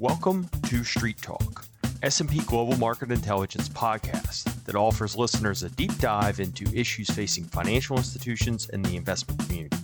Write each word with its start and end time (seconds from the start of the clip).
Welcome 0.00 0.48
to 0.68 0.84
Street 0.84 1.20
Talk, 1.20 1.64
S&P 2.04 2.38
Global 2.46 2.76
Market 2.76 3.10
Intelligence 3.10 3.68
podcast 3.68 4.44
that 4.64 4.76
offers 4.76 5.16
listeners 5.16 5.64
a 5.64 5.70
deep 5.70 5.90
dive 5.98 6.38
into 6.38 6.72
issues 6.72 7.10
facing 7.10 7.42
financial 7.42 7.96
institutions 7.96 8.68
and 8.72 8.84
the 8.84 8.94
investment 8.94 9.40
community. 9.40 9.76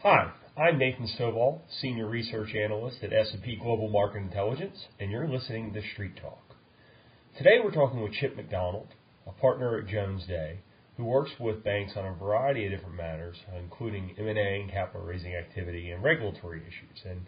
Hi, 0.00 0.32
I'm 0.56 0.78
Nathan 0.78 1.06
Stovall, 1.16 1.60
Senior 1.80 2.08
Research 2.08 2.56
Analyst 2.56 3.04
at 3.04 3.12
S&P 3.12 3.54
Global 3.54 3.88
Market 3.88 4.18
Intelligence, 4.18 4.86
and 4.98 5.12
you're 5.12 5.28
listening 5.28 5.72
to 5.74 5.82
Street 5.92 6.16
Talk. 6.20 6.56
Today 7.38 7.60
we're 7.62 7.70
talking 7.70 8.02
with 8.02 8.14
Chip 8.14 8.34
MacDonald, 8.34 8.88
a 9.28 9.30
partner 9.30 9.78
at 9.78 9.86
Jones 9.86 10.26
Day, 10.26 10.58
who 11.02 11.08
works 11.08 11.32
with 11.40 11.64
banks 11.64 11.94
on 11.96 12.06
a 12.06 12.14
variety 12.14 12.64
of 12.64 12.70
different 12.70 12.96
matters, 12.96 13.36
including 13.58 14.14
M&A 14.16 14.60
and 14.60 14.70
capital 14.70 15.04
raising 15.04 15.34
activity 15.34 15.90
and 15.90 16.02
regulatory 16.02 16.60
issues. 16.60 17.04
And 17.04 17.26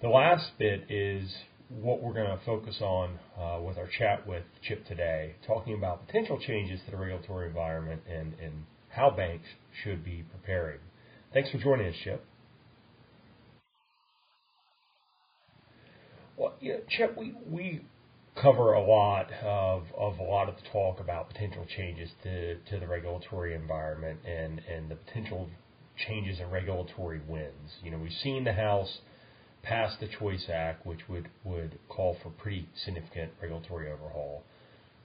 the 0.00 0.08
last 0.08 0.52
bit 0.56 0.84
is 0.88 1.28
what 1.68 2.00
we're 2.00 2.12
going 2.12 2.30
to 2.30 2.44
focus 2.46 2.76
on 2.80 3.18
uh, 3.36 3.60
with 3.60 3.76
our 3.76 3.88
chat 3.98 4.24
with 4.24 4.44
Chip 4.62 4.86
today, 4.86 5.34
talking 5.44 5.74
about 5.74 6.06
potential 6.06 6.38
changes 6.46 6.80
to 6.84 6.92
the 6.92 6.96
regulatory 6.96 7.48
environment 7.48 8.02
and, 8.08 8.34
and 8.40 8.52
how 8.88 9.10
banks 9.10 9.48
should 9.82 10.04
be 10.04 10.24
preparing. 10.30 10.78
Thanks 11.34 11.50
for 11.50 11.58
joining 11.58 11.88
us, 11.88 11.96
Chip. 12.04 12.24
Well, 16.36 16.54
Chip, 16.88 17.16
we, 17.18 17.34
we 17.50 17.80
cover 18.40 18.72
a 18.72 18.82
lot 18.82 19.30
of, 19.42 19.84
of 19.96 20.18
a 20.18 20.22
lot 20.22 20.48
of 20.48 20.56
the 20.56 20.62
talk 20.72 21.00
about 21.00 21.28
potential 21.28 21.66
changes 21.76 22.10
to, 22.22 22.56
to 22.56 22.80
the 22.80 22.86
regulatory 22.86 23.54
environment 23.54 24.18
and, 24.26 24.60
and 24.60 24.90
the 24.90 24.94
potential 24.94 25.48
changes 26.08 26.40
in 26.40 26.50
regulatory 26.50 27.20
wins. 27.28 27.72
You 27.82 27.90
know, 27.90 27.98
we've 27.98 28.12
seen 28.12 28.44
the 28.44 28.54
House 28.54 28.98
pass 29.62 29.94
the 30.00 30.08
Choice 30.08 30.48
Act, 30.52 30.86
which 30.86 31.08
would, 31.08 31.28
would 31.44 31.78
call 31.88 32.16
for 32.22 32.30
pretty 32.30 32.68
significant 32.84 33.32
regulatory 33.40 33.90
overhaul. 33.90 34.42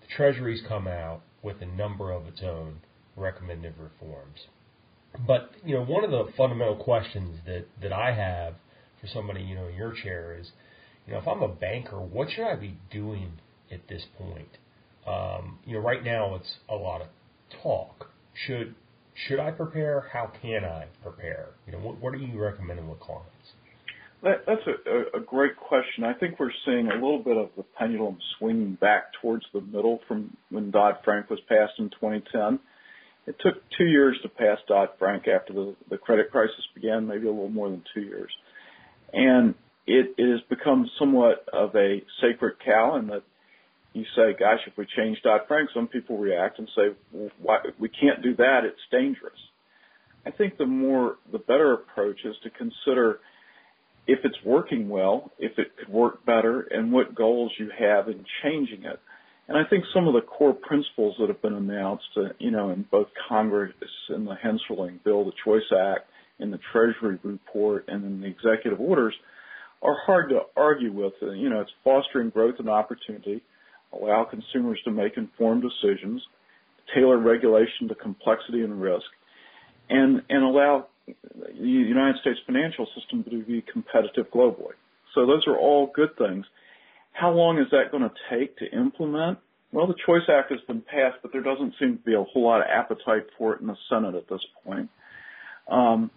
The 0.02 0.08
Treasury's 0.16 0.64
come 0.68 0.88
out 0.88 1.22
with 1.44 1.62
a 1.62 1.66
number 1.66 2.12
of 2.12 2.28
its 2.28 2.42
own 2.42 2.80
recommended 3.16 3.74
reforms. 3.78 4.40
But, 5.26 5.52
you 5.66 5.76
know, 5.76 5.84
one 5.84 6.04
of 6.04 6.12
the 6.12 6.26
fundamental 6.38 6.76
questions 6.76 7.40
that, 7.46 7.66
that 7.82 7.92
I 7.92 8.14
have 8.14 8.56
for 9.02 9.08
somebody, 9.08 9.42
you 9.42 9.56
know, 9.56 9.68
in 9.68 9.76
your 9.76 9.94
chair 9.94 10.38
is, 10.40 10.52
you 11.08 11.14
know, 11.14 11.20
if 11.20 11.28
I'm 11.28 11.42
a 11.42 11.48
banker, 11.48 12.00
what 12.00 12.30
should 12.30 12.46
I 12.46 12.56
be 12.56 12.78
doing 12.92 13.32
at 13.72 13.88
this 13.88 14.04
point? 14.18 14.58
Um, 15.08 15.60
you 15.66 15.76
know, 15.76 15.80
right 15.80 16.04
now 16.04 16.36
it's 16.36 16.58
a 16.70 16.76
lot 16.76 17.02
of 17.02 17.08
talk. 17.64 18.10
Should 18.46 18.76
should 19.28 19.40
I 19.40 19.52
prepare? 19.52 20.10
How 20.14 20.32
can 20.42 20.64
I 20.64 20.86
prepare? 21.02 21.48
You 21.66 21.74
know, 21.74 21.80
what, 21.80 22.00
what 22.00 22.14
are 22.14 22.18
you 22.18 22.40
recommending 22.40 22.88
with 22.88 23.00
clients? 23.00 23.32
That, 24.22 24.44
that's 24.46 24.62
a, 24.68 25.18
a 25.18 25.20
great 25.22 25.56
question. 25.56 26.04
I 26.04 26.14
think 26.14 26.40
we're 26.40 26.52
seeing 26.66 26.88
a 26.88 26.94
little 26.94 27.24
bit 27.24 27.38
of 27.38 27.50
the 27.56 27.64
pendulum 27.78 28.18
swinging 28.38 28.76
back 28.76 29.14
towards 29.22 29.46
the 29.54 29.62
middle 29.62 30.00
from 30.08 30.36
when 30.50 30.72
Dodd 30.72 30.98
Frank 31.04 31.30
was 31.30 31.40
passed 31.48 31.74
in 31.80 31.90
2010. 31.90 32.60
It 33.28 33.36
took 33.40 33.56
two 33.78 33.86
years 33.86 34.18
to 34.24 34.30
pass 34.30 34.58
Dodd 34.68 34.90
Frank 35.00 35.28
after 35.28 35.54
the, 35.54 35.76
the 35.90 35.98
credit 35.98 36.32
crisis 36.32 36.68
began, 36.74 37.08
maybe 37.08 37.28
a 37.28 37.32
little 37.32 37.50
more 37.50 37.70
than 37.70 37.84
two 37.94 38.02
years. 38.02 38.32
And 39.14 39.56
it, 39.88 40.14
it 40.18 40.32
has 40.32 40.42
become 40.50 40.90
somewhat 41.00 41.48
of 41.52 41.74
a 41.76 42.04
sacred 42.22 42.56
cow 42.64 42.98
in 42.98 43.08
that 43.08 43.24
you 43.94 44.04
say, 44.16 44.36
gosh, 44.38 44.60
if 44.68 44.78
we 44.78 44.86
change 44.96 45.18
Dodd-Frank, 45.24 45.70
some 45.74 45.88
people 45.88 46.18
react 46.18 46.60
and 46.60 46.68
say, 46.76 46.96
well, 47.12 47.32
why, 47.42 47.58
we 47.80 47.90
can't 47.90 48.22
do 48.22 48.36
that. 48.36 48.60
It's 48.64 48.78
dangerous. 48.92 49.40
I 50.26 50.32
think 50.32 50.58
the 50.58 50.66
more, 50.66 51.16
the 51.32 51.40
better 51.40 51.74
approach 51.74 52.20
is 52.26 52.36
to 52.44 52.50
consider 52.50 53.20
if 54.06 54.20
it's 54.24 54.38
working 54.46 54.90
well, 54.90 55.32
if 55.40 55.58
it 55.58 55.68
could 55.80 55.90
work 55.90 56.26
better, 56.26 56.62
and 56.62 56.92
what 56.92 57.16
goals 57.16 57.52
you 57.58 57.72
have 57.78 58.08
in 58.08 58.24
changing 58.44 58.84
it. 58.84 59.00
And 59.48 59.58
I 59.58 59.64
think 59.70 59.86
some 59.94 60.08
of 60.08 60.14
the 60.14 60.22
core 60.22 60.54
principles 60.54 61.16
that 61.20 61.30
have 61.30 61.42
been 61.42 61.54
announced, 61.54 62.10
uh, 62.18 62.34
you 62.40 62.52
know, 62.52 62.72
in 62.72 62.86
both 62.92 63.08
Congress 63.30 63.74
and 64.10 64.28
the 64.28 64.36
Hensarling 64.36 65.02
bill, 65.04 65.24
the 65.24 65.32
Choice 65.46 65.72
Act, 65.72 66.10
in 66.40 66.52
the 66.52 66.60
Treasury 66.72 67.18
report, 67.24 67.86
and 67.88 68.04
in 68.04 68.20
the 68.20 68.28
executive 68.28 68.82
orders– 68.82 69.14
are 69.82 69.98
hard 70.06 70.30
to 70.30 70.42
argue 70.56 70.92
with. 70.92 71.14
Uh, 71.22 71.32
you 71.32 71.50
know, 71.50 71.62
it's 71.62 71.72
fostering 71.84 72.30
growth 72.30 72.56
and 72.60 72.70
opportunity, 72.70 73.42
allow 73.94 74.24
consumers 74.24 74.80
to 74.86 74.92
make 74.92 75.18
informed 75.18 75.64
decisions, 75.64 76.22
tailor 76.94 77.18
regulation 77.18 77.88
to 77.88 77.96
complexity 77.96 78.62
and 78.62 78.82
risk, 78.82 79.06
and 79.90 80.22
and 80.30 80.44
allow 80.44 80.88
the 81.08 81.64
United 81.64 82.20
States 82.22 82.40
financial 82.46 82.88
system 83.00 83.24
to 83.24 83.44
be 83.44 83.64
competitive 83.72 84.26
globally. 84.32 84.76
So 85.16 85.26
those 85.26 85.48
are 85.48 85.58
all 85.58 85.92
good 85.96 86.18
things. 86.18 86.46
How 87.14 87.32
long 87.32 87.58
is 87.58 87.68
that 87.72 87.92
going 87.92 88.04
to 88.04 88.12
take 88.30 88.58
to 88.58 88.66
implement? 88.78 89.40
Well, 89.72 89.88
the 89.88 89.96
Choice 90.06 90.24
Act 90.30 90.52
has 90.52 90.60
been 90.68 90.82
passed, 90.82 91.18
but 91.22 91.32
there 91.32 91.42
doesn't 91.42 91.74
seem 91.80 91.98
to 91.98 92.04
be 92.04 92.14
a 92.14 92.24
whole 92.24 92.44
lot 92.44 92.62
of 92.62 92.68
appetite 92.70 93.28
for 93.38 93.56
it 93.56 93.62
in 93.62 93.68
the 93.68 93.76
Senate 93.90 94.16
at 94.16 94.30
this 94.30 94.42
point. 94.64 94.90
Um, 95.70 96.12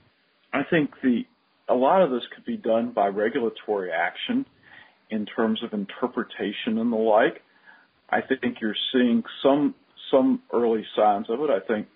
I 0.53 0.63
think 0.69 0.91
the 1.03 1.23
a 1.71 1.75
lot 1.75 2.03
of 2.03 2.11
this 2.11 2.23
could 2.35 2.45
be 2.45 2.57
done 2.57 2.93
by 2.93 3.07
regulatory 3.07 3.91
action 3.93 4.45
in 5.11 5.27
terms 5.27 5.63
of 5.63 5.73
interpretation 5.73 6.79
and 6.79 6.93
the 6.93 6.97
like. 6.97 7.43
I 8.09 8.21
think 8.23 8.57
you're 8.61 8.75
seeing 8.93 9.23
some 9.43 9.75
some 10.11 10.43
early 10.53 10.85
signs 10.97 11.27
of 11.31 11.41
it. 11.41 11.51
I 11.51 11.61
think 11.67 11.87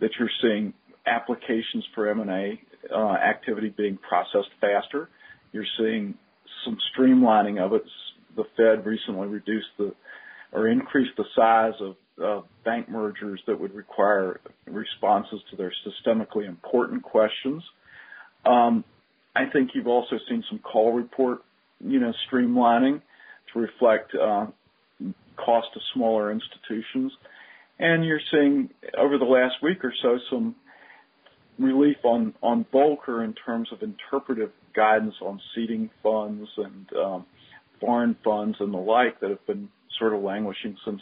that 0.00 0.10
you're 0.18 0.30
seeing 0.40 0.72
applications 1.06 1.84
for 1.94 2.08
M&A 2.08 2.60
uh, 2.90 3.12
activity 3.12 3.68
being 3.76 3.98
processed 3.98 4.48
faster. 4.60 5.10
You're 5.52 5.66
seeing 5.78 6.14
some 6.64 6.78
streamlining 6.96 7.60
of 7.60 7.74
it. 7.74 7.82
The 8.34 8.44
Fed 8.56 8.86
recently 8.86 9.28
reduced 9.28 9.68
the 9.78 9.94
or 10.52 10.68
increased 10.68 11.12
the 11.16 11.24
size 11.36 11.74
of 12.18 12.44
bank 12.64 12.88
mergers 12.88 13.40
that 13.46 13.58
would 13.58 13.74
require 13.74 14.40
responses 14.66 15.40
to 15.50 15.56
their 15.56 15.72
systemically 15.86 16.46
important 16.46 17.02
questions. 17.02 17.62
Um, 18.44 18.84
I 19.34 19.46
think 19.52 19.70
you've 19.74 19.86
also 19.86 20.16
seen 20.28 20.44
some 20.48 20.58
call 20.58 20.92
report, 20.92 21.42
you 21.80 21.98
know, 21.98 22.12
streamlining 22.30 23.00
to 23.52 23.58
reflect 23.58 24.12
uh, 24.14 24.46
cost 25.36 25.68
to 25.74 25.80
smaller 25.94 26.30
institutions. 26.30 27.12
And 27.78 28.04
you're 28.04 28.20
seeing 28.30 28.70
over 28.98 29.18
the 29.18 29.24
last 29.24 29.54
week 29.62 29.84
or 29.84 29.92
so 30.02 30.18
some 30.30 30.54
relief 31.58 31.96
on, 32.04 32.34
on 32.42 32.64
Volcker 32.72 33.24
in 33.24 33.34
terms 33.34 33.68
of 33.72 33.82
interpretive 33.82 34.50
guidance 34.74 35.14
on 35.20 35.40
seeding 35.54 35.90
funds 36.02 36.48
and 36.56 36.86
um, 36.96 37.26
foreign 37.80 38.16
funds 38.24 38.56
and 38.60 38.72
the 38.72 38.78
like 38.78 39.20
that 39.20 39.30
have 39.30 39.46
been 39.46 39.68
sort 39.98 40.14
of 40.14 40.22
languishing 40.22 40.76
since 40.84 41.00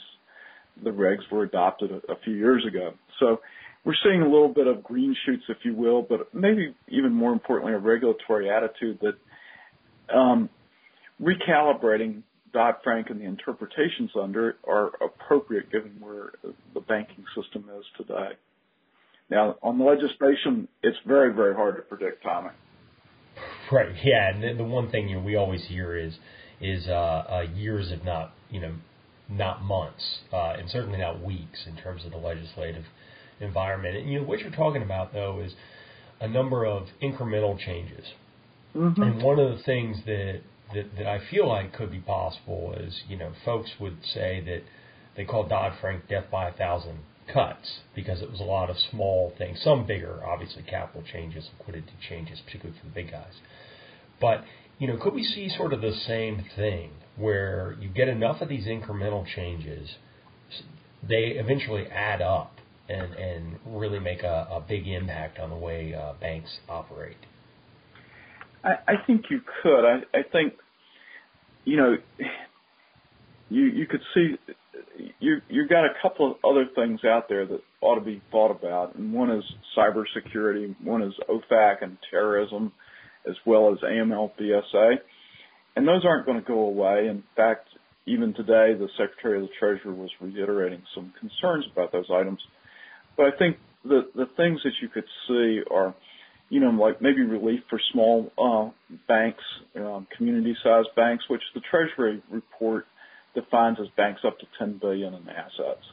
the 0.82 0.91
regs 0.91 1.30
were 1.30 1.42
adopted 1.42 1.91
a, 1.91 2.12
a 2.12 2.16
few 2.24 2.34
years 2.34 2.64
ago. 2.66 2.94
We're 3.84 3.94
seeing 4.04 4.20
a 4.20 4.28
little 4.28 4.52
bit 4.52 4.66
of 4.66 4.82
green 4.82 5.16
shoots, 5.24 5.44
if 5.48 5.58
you 5.64 5.74
will, 5.74 6.02
but 6.02 6.34
maybe 6.34 6.74
even 6.88 7.12
more 7.12 7.32
importantly, 7.32 7.72
a 7.72 7.78
regulatory 7.78 8.50
attitude 8.50 9.00
that 9.00 10.14
um, 10.14 10.50
recalibrating 11.20 12.22
Dodd-Frank 12.52 13.10
and 13.10 13.20
the 13.20 13.24
interpretations 13.24 14.10
under 14.20 14.50
it 14.50 14.56
are 14.66 14.91
appropriate 15.02 15.70
given 15.70 15.96
where 16.00 16.32
the 16.74 16.80
banking 16.80 17.24
system 17.34 17.64
is 17.78 17.84
today. 17.96 18.30
Now, 19.30 19.56
on 19.62 19.78
the 19.78 19.84
legislation, 19.84 20.68
it's 20.82 20.98
very, 21.06 21.32
very 21.32 21.54
hard 21.54 21.76
to 21.76 21.82
predict 21.82 22.22
timing. 22.22 22.52
Right. 23.70 23.94
Yeah, 24.04 24.34
and 24.34 24.58
the 24.58 24.64
one 24.64 24.91
thing 24.91 25.08
you 25.08 25.16
know, 25.16 25.22
we 25.22 25.36
always 25.36 25.64
hear 25.66 25.97
is 25.97 26.14
is 26.60 26.86
uh, 26.88 26.92
uh, 26.92 27.44
years, 27.54 27.91
if 27.91 28.04
not 28.04 28.32
you 28.50 28.60
know, 28.60 28.74
not 29.30 29.62
months, 29.62 30.18
uh, 30.32 30.54
and 30.58 30.68
certainly 30.68 30.98
not 30.98 31.24
weeks 31.24 31.64
in 31.66 31.76
terms 31.76 32.04
of 32.04 32.10
the 32.10 32.18
legislative 32.18 32.84
environment. 33.40 33.96
And 33.96 34.10
you 34.10 34.20
know 34.20 34.26
what 34.26 34.40
you're 34.40 34.50
talking 34.50 34.82
about 34.82 35.12
though 35.12 35.40
is 35.44 35.52
a 36.20 36.28
number 36.28 36.64
of 36.64 36.86
incremental 37.02 37.58
changes. 37.58 38.04
Mm-hmm. 38.76 39.03
And 39.03 39.22
one 39.22 39.38
of 39.38 39.56
the 39.56 39.62
things 39.65 39.98
that, 40.06 40.41
that 40.74 40.97
that 40.97 41.06
I 41.06 41.20
feel 41.30 41.48
like 41.48 41.72
could 41.72 41.91
be 41.91 42.00
possible 42.00 42.74
is 42.78 43.03
you 43.09 43.16
know 43.16 43.32
folks 43.44 43.70
would 43.80 43.98
say 44.15 44.42
that 44.47 44.62
they 45.16 45.24
call 45.24 45.48
Dodd 45.48 45.72
Frank 45.80 46.09
death 46.09 46.24
by 46.30 46.48
a 46.48 46.53
thousand 46.53 47.00
cuts 47.32 47.80
because 47.94 48.22
it 48.22 48.30
was 48.30 48.41
a 48.41 48.44
lot 48.44 48.70
of 48.70 48.76
small 48.91 49.32
things, 49.38 49.60
some 49.62 49.86
bigger, 49.86 50.24
obviously 50.24 50.62
capital 50.62 51.03
changes, 51.12 51.48
liquidity 51.59 51.92
changes, 52.09 52.41
particularly 52.44 52.78
for 52.78 52.86
the 52.86 52.92
big 52.92 53.10
guys. 53.10 53.34
But 54.20 54.44
you 54.78 54.86
know, 54.86 54.97
could 54.97 55.15
we 55.15 55.24
see 55.24 55.48
sort 55.48 55.72
of 55.72 55.80
the 55.80 55.92
same 55.92 56.44
thing 56.56 56.91
where 57.16 57.76
you 57.80 57.88
get 57.88 58.09
enough 58.09 58.41
of 58.41 58.48
these 58.48 58.66
incremental 58.66 59.26
changes, 59.26 59.91
they 61.06 61.34
eventually 61.36 61.86
add 61.86 62.22
up 62.22 62.59
and 62.91 63.15
and 63.15 63.59
really 63.66 63.98
make 63.98 64.22
a, 64.22 64.48
a 64.51 64.60
big 64.60 64.87
impact 64.89 65.39
on 65.39 65.51
the 65.51 65.57
way 65.57 65.95
uh, 65.95 66.13
banks 66.21 66.51
operate? 66.69 67.16
I, 68.65 68.71
I 68.89 68.95
think 69.07 69.27
you 69.31 69.41
could. 69.63 69.84
I, 69.84 70.01
I 70.13 70.22
think 70.31 70.54
you 71.65 71.77
know 71.77 71.97
you 73.48 73.65
you 73.65 73.87
could 73.87 74.03
see 74.15 74.37
you 75.21 75.41
you've 75.48 75.69
got 75.69 75.84
a 75.84 75.95
couple 76.03 76.31
of 76.31 76.37
other 76.45 76.66
things 76.75 77.01
out 77.04 77.28
there 77.28 77.47
that 77.47 77.60
ought 77.81 77.97
to 77.97 78.04
be 78.04 78.21
thought 78.31 78.51
about, 78.51 78.95
and 78.97 79.13
one 79.13 79.31
is 79.31 79.45
cybersecurity, 79.77 80.75
one 80.83 81.03
is 81.03 81.15
OFAC 81.28 81.83
and 81.83 81.97
terrorism, 82.10 82.72
as 83.28 83.37
well 83.47 83.72
as 83.72 83.78
AML 83.78 84.33
BSA. 84.39 84.97
And 85.77 85.87
those 85.87 86.04
aren't 86.04 86.27
going 86.27 86.41
to 86.41 86.47
go 86.47 86.60
away. 86.60 87.07
In 87.09 87.22
fact, 87.37 87.69
even 88.07 88.34
today, 88.34 88.75
the 88.75 88.89
Secretary 88.98 89.41
of 89.41 89.42
the 89.42 89.54
Treasury 89.59 89.95
was 89.95 90.10
reiterating 90.21 90.83
some 90.95 91.13
concerns 91.21 91.65
about 91.72 91.92
those 91.92 92.07
items. 92.13 92.41
But 93.20 93.34
I 93.34 93.38
think 93.38 93.58
the, 93.84 94.08
the 94.14 94.24
things 94.34 94.60
that 94.64 94.72
you 94.80 94.88
could 94.88 95.04
see 95.28 95.60
are, 95.70 95.94
you 96.48 96.58
know, 96.58 96.70
like 96.70 97.02
maybe 97.02 97.20
relief 97.20 97.60
for 97.68 97.78
small 97.92 98.32
uh, 98.38 98.70
banks, 99.06 99.44
um, 99.76 100.06
community-sized 100.16 100.88
banks, 100.96 101.24
which 101.28 101.42
the 101.54 101.60
Treasury 101.70 102.22
report 102.30 102.86
defines 103.34 103.76
as 103.78 103.88
banks 103.94 104.22
up 104.26 104.38
to 104.38 104.46
10 104.58 104.78
billion 104.80 105.12
in 105.12 105.28
assets. 105.28 105.84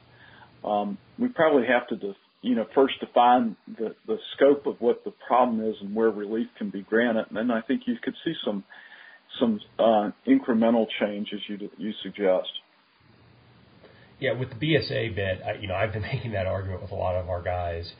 Um, 0.63 0.97
we 1.19 1.27
probably 1.27 1.67
have 1.67 1.85
to, 1.89 1.97
def- 1.97 2.15
you 2.41 2.55
know, 2.55 2.65
first 2.73 2.93
define 3.01 3.57
the, 3.77 3.93
the 4.07 4.19
scope 4.37 4.65
of 4.65 4.79
what 4.79 5.03
the 5.03 5.11
problem 5.27 5.67
is 5.69 5.75
and 5.81 5.93
where 5.93 6.09
relief 6.09 6.47
can 6.57 6.69
be 6.69 6.81
granted, 6.83 7.25
and 7.27 7.35
then 7.37 7.51
I 7.51 7.59
think 7.59 7.81
you 7.87 7.95
could 8.01 8.15
see 8.23 8.35
some 8.45 8.63
some 9.41 9.59
uh, 9.77 10.11
incremental 10.25 10.87
change 11.01 11.27
as 11.33 11.41
you 11.49 11.69
you 11.77 11.91
suggest. 12.01 12.47
Yeah, 14.19 14.33
with 14.33 14.49
the 14.49 14.55
BSA 14.55 15.15
bit, 15.15 15.41
I, 15.45 15.53
you 15.61 15.67
know, 15.67 15.75
I've 15.75 15.93
been 15.93 16.01
making 16.13 16.31
that 16.31 16.47
argument 16.47 16.81
with 16.81 16.91
a 16.91 16.95
lot 16.95 17.15
of 17.15 17.29
our 17.29 17.41
guys 17.41 17.91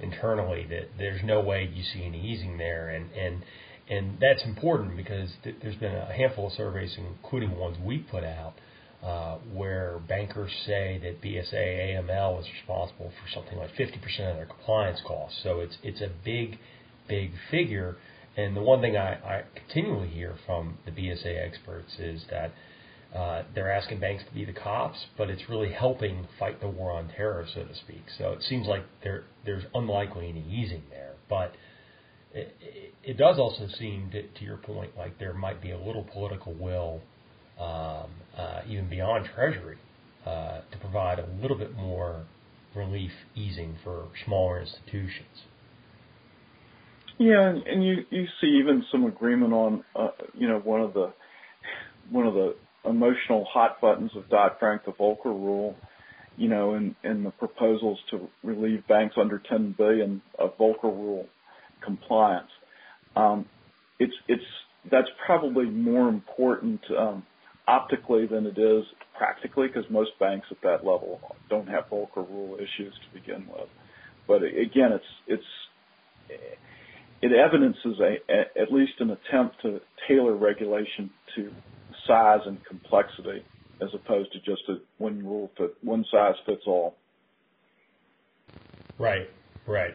internally 0.00 0.66
that 0.68 0.90
there's 0.98 1.22
no 1.24 1.40
way 1.40 1.70
you 1.72 1.82
see 1.82 2.04
any 2.04 2.20
easing 2.20 2.58
there, 2.58 2.88
and 2.90 3.10
and 3.12 3.44
and 3.88 4.18
that's 4.20 4.42
important 4.44 4.96
because 4.96 5.30
th- 5.44 5.56
there's 5.62 5.76
been 5.76 5.94
a 5.94 6.12
handful 6.12 6.48
of 6.48 6.52
surveys, 6.52 6.96
including 6.98 7.56
ones 7.56 7.76
we 7.84 7.98
put 7.98 8.24
out, 8.24 8.54
uh, 9.02 9.36
where 9.52 9.98
bankers 10.08 10.50
say 10.66 11.00
that 11.02 11.22
BSA 11.22 11.96
AML 11.96 12.40
is 12.40 12.46
responsible 12.60 13.10
for 13.10 13.30
something 13.34 13.58
like 13.58 13.70
50% 13.74 13.96
of 14.30 14.36
their 14.36 14.46
compliance 14.46 15.00
costs. 15.06 15.40
So 15.42 15.60
it's 15.60 15.76
it's 15.82 16.00
a 16.00 16.10
big, 16.24 16.58
big 17.08 17.32
figure. 17.50 17.96
And 18.36 18.56
the 18.56 18.62
one 18.62 18.80
thing 18.80 18.96
I, 18.96 19.14
I 19.14 19.42
continually 19.54 20.08
hear 20.08 20.36
from 20.46 20.78
the 20.86 20.90
BSA 20.90 21.46
experts 21.46 21.92
is 21.98 22.24
that 22.30 22.52
uh, 23.14 23.42
they're 23.54 23.70
asking 23.72 24.00
banks 24.00 24.24
to 24.24 24.34
be 24.34 24.44
the 24.44 24.52
cops, 24.52 24.98
but 25.18 25.28
it's 25.28 25.48
really 25.48 25.70
helping 25.70 26.26
fight 26.38 26.60
the 26.60 26.68
war 26.68 26.92
on 26.92 27.08
terror, 27.08 27.46
so 27.54 27.64
to 27.64 27.74
speak. 27.74 28.02
So 28.16 28.32
it 28.32 28.42
seems 28.42 28.66
like 28.66 28.84
there 29.04 29.24
there's 29.44 29.64
unlikely 29.74 30.28
any 30.28 30.44
easing 30.48 30.82
there, 30.90 31.12
but 31.28 31.52
it, 32.32 32.54
it 33.04 33.18
does 33.18 33.38
also 33.38 33.66
seem, 33.78 34.10
to, 34.12 34.22
to 34.22 34.44
your 34.44 34.56
point, 34.56 34.96
like 34.96 35.18
there 35.18 35.34
might 35.34 35.60
be 35.60 35.72
a 35.72 35.78
little 35.78 36.06
political 36.12 36.54
will, 36.54 37.02
um, 37.60 38.10
uh, 38.36 38.60
even 38.66 38.88
beyond 38.88 39.28
Treasury, 39.34 39.76
uh, 40.26 40.60
to 40.70 40.78
provide 40.80 41.18
a 41.18 41.26
little 41.40 41.58
bit 41.58 41.74
more 41.76 42.24
relief 42.74 43.10
easing 43.34 43.76
for 43.84 44.08
smaller 44.24 44.60
institutions. 44.60 45.42
Yeah, 47.18 47.46
and, 47.46 47.62
and 47.66 47.84
you 47.84 48.06
you 48.10 48.26
see 48.40 48.58
even 48.58 48.84
some 48.90 49.04
agreement 49.04 49.52
on, 49.52 49.84
uh, 49.94 50.08
you 50.32 50.48
know, 50.48 50.58
one 50.58 50.80
of 50.80 50.94
the 50.94 51.12
one 52.10 52.26
of 52.26 52.34
the 52.34 52.56
emotional 52.84 53.44
hot 53.44 53.80
buttons 53.80 54.10
of 54.16 54.28
Dodd 54.28 54.52
Frank, 54.58 54.84
the 54.84 54.92
Volcker 54.92 55.26
Rule, 55.26 55.76
you 56.36 56.48
know, 56.48 56.74
and, 56.74 56.94
and 57.04 57.24
the 57.24 57.30
proposals 57.30 57.98
to 58.10 58.28
relieve 58.42 58.86
banks 58.88 59.16
under 59.20 59.38
10 59.48 59.74
billion 59.76 60.22
of 60.38 60.56
Volcker 60.58 60.84
Rule 60.84 61.26
compliance. 61.84 62.50
Um, 63.16 63.46
it's 63.98 64.14
it's 64.28 64.44
that's 64.90 65.08
probably 65.26 65.66
more 65.66 66.08
important 66.08 66.80
um, 66.98 67.22
optically 67.68 68.26
than 68.26 68.46
it 68.46 68.58
is 68.58 68.84
practically 69.16 69.68
because 69.68 69.84
most 69.90 70.10
banks 70.18 70.46
at 70.50 70.56
that 70.62 70.84
level 70.84 71.20
don't 71.48 71.68
have 71.68 71.84
Volcker 71.90 72.28
Rule 72.28 72.56
issues 72.56 72.94
to 72.94 73.20
begin 73.20 73.46
with. 73.46 73.68
But 74.26 74.42
again, 74.42 74.92
it's 74.92 75.04
it's 75.26 75.44
it 77.20 77.32
evidences 77.32 78.00
a, 78.00 78.32
a, 78.32 78.62
at 78.62 78.72
least 78.72 78.92
an 78.98 79.10
attempt 79.10 79.62
to 79.62 79.80
tailor 80.08 80.36
regulation 80.36 81.10
to 81.36 81.52
size 82.06 82.40
and 82.46 82.64
complexity 82.64 83.44
as 83.80 83.88
opposed 83.94 84.32
to 84.32 84.38
just 84.40 84.62
a 84.68 84.76
one 84.98 85.24
rule 85.24 85.50
fit 85.56 85.74
one 85.82 86.04
size 86.10 86.34
fits 86.46 86.62
all. 86.66 86.94
Right, 88.98 89.28
right. 89.66 89.94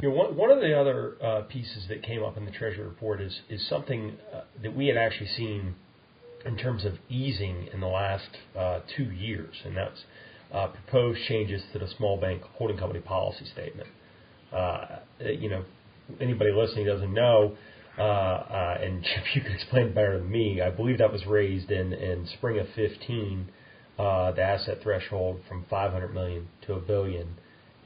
You 0.00 0.10
know, 0.10 0.14
one, 0.14 0.36
one 0.36 0.50
of 0.50 0.60
the 0.60 0.78
other 0.78 1.16
uh, 1.22 1.42
pieces 1.42 1.86
that 1.88 2.02
came 2.02 2.22
up 2.22 2.36
in 2.36 2.44
the 2.44 2.50
Treasury 2.50 2.84
report 2.84 3.20
is 3.20 3.40
is 3.48 3.66
something 3.68 4.16
uh, 4.34 4.42
that 4.62 4.76
we 4.76 4.86
had 4.88 4.96
actually 4.96 5.30
seen 5.36 5.74
in 6.44 6.56
terms 6.56 6.84
of 6.84 6.94
easing 7.08 7.68
in 7.72 7.80
the 7.80 7.86
last 7.86 8.28
uh, 8.56 8.80
two 8.96 9.10
years, 9.10 9.54
and 9.64 9.76
that's 9.76 10.04
uh, 10.52 10.68
proposed 10.68 11.20
changes 11.26 11.62
to 11.72 11.78
the 11.78 11.88
small 11.96 12.20
bank 12.20 12.42
holding 12.56 12.78
company 12.78 13.00
policy 13.00 13.44
statement. 13.52 13.88
Uh, 14.52 14.98
you 15.18 15.50
know, 15.50 15.64
anybody 16.20 16.52
listening 16.52 16.86
doesn't 16.86 17.12
know, 17.12 17.56
uh, 17.98 18.02
uh, 18.02 18.78
and 18.80 19.04
if 19.04 19.34
you 19.34 19.42
could 19.42 19.52
explain 19.52 19.94
better 19.94 20.18
than 20.18 20.30
me, 20.30 20.60
I 20.60 20.70
believe 20.70 20.98
that 20.98 21.12
was 21.12 21.24
raised 21.26 21.70
in, 21.70 21.92
in 21.92 22.26
spring 22.38 22.58
of 22.58 22.66
15, 22.74 23.48
uh, 23.98 24.32
the 24.32 24.42
asset 24.42 24.78
threshold 24.82 25.40
from 25.48 25.64
500 25.70 26.12
million 26.12 26.48
to 26.66 26.74
a 26.74 26.80
billion, 26.80 27.36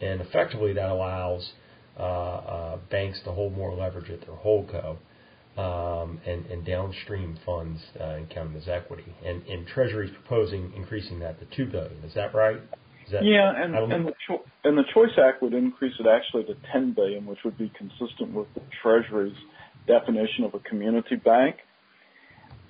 and 0.01 0.21
effectively 0.21 0.73
that 0.73 0.91
allows 0.91 1.53
uh, 1.99 2.03
uh, 2.03 2.79
banks 2.91 3.21
to 3.25 3.33
hold 3.33 3.57
more 3.57 3.75
leverage 3.75 4.11
at 4.11 4.21
their 4.21 4.37
holdco. 4.37 4.97
Um, 5.59 6.21
and, 6.25 6.47
and 6.47 6.65
downstream 6.65 7.37
funds 7.45 7.83
uh, 8.01 8.05
and 8.05 8.31
count 8.31 8.53
them 8.53 8.63
as 8.63 8.69
equity. 8.69 9.13
And, 9.27 9.43
and 9.47 9.67
Treasury's 9.67 10.13
proposing 10.13 10.73
increasing 10.75 11.19
that 11.19 11.41
to 11.41 11.57
two 11.57 11.71
billion. 11.71 12.03
Is 12.05 12.15
that 12.15 12.35
right? 12.35 12.61
Is 13.05 13.13
that, 13.13 13.25
yeah, 13.25 13.53
and 13.57 13.75
and 13.75 14.07
the, 14.07 14.13
cho- 14.27 14.45
and 14.63 14.79
the 14.79 14.85
Choice 14.95 15.11
Act 15.19 15.43
would 15.43 15.53
increase 15.53 15.95
it 15.99 16.07
actually 16.07 16.45
to 16.45 16.55
ten 16.73 16.93
billion, 16.95 17.27
which 17.27 17.41
would 17.45 17.59
be 17.59 17.71
consistent 17.77 18.33
with 18.33 18.47
the 18.55 18.63
Treasury's 18.81 19.37
definition 19.91 20.45
of 20.45 20.55
a 20.55 20.61
community 20.61 21.17
bank. 21.17 21.57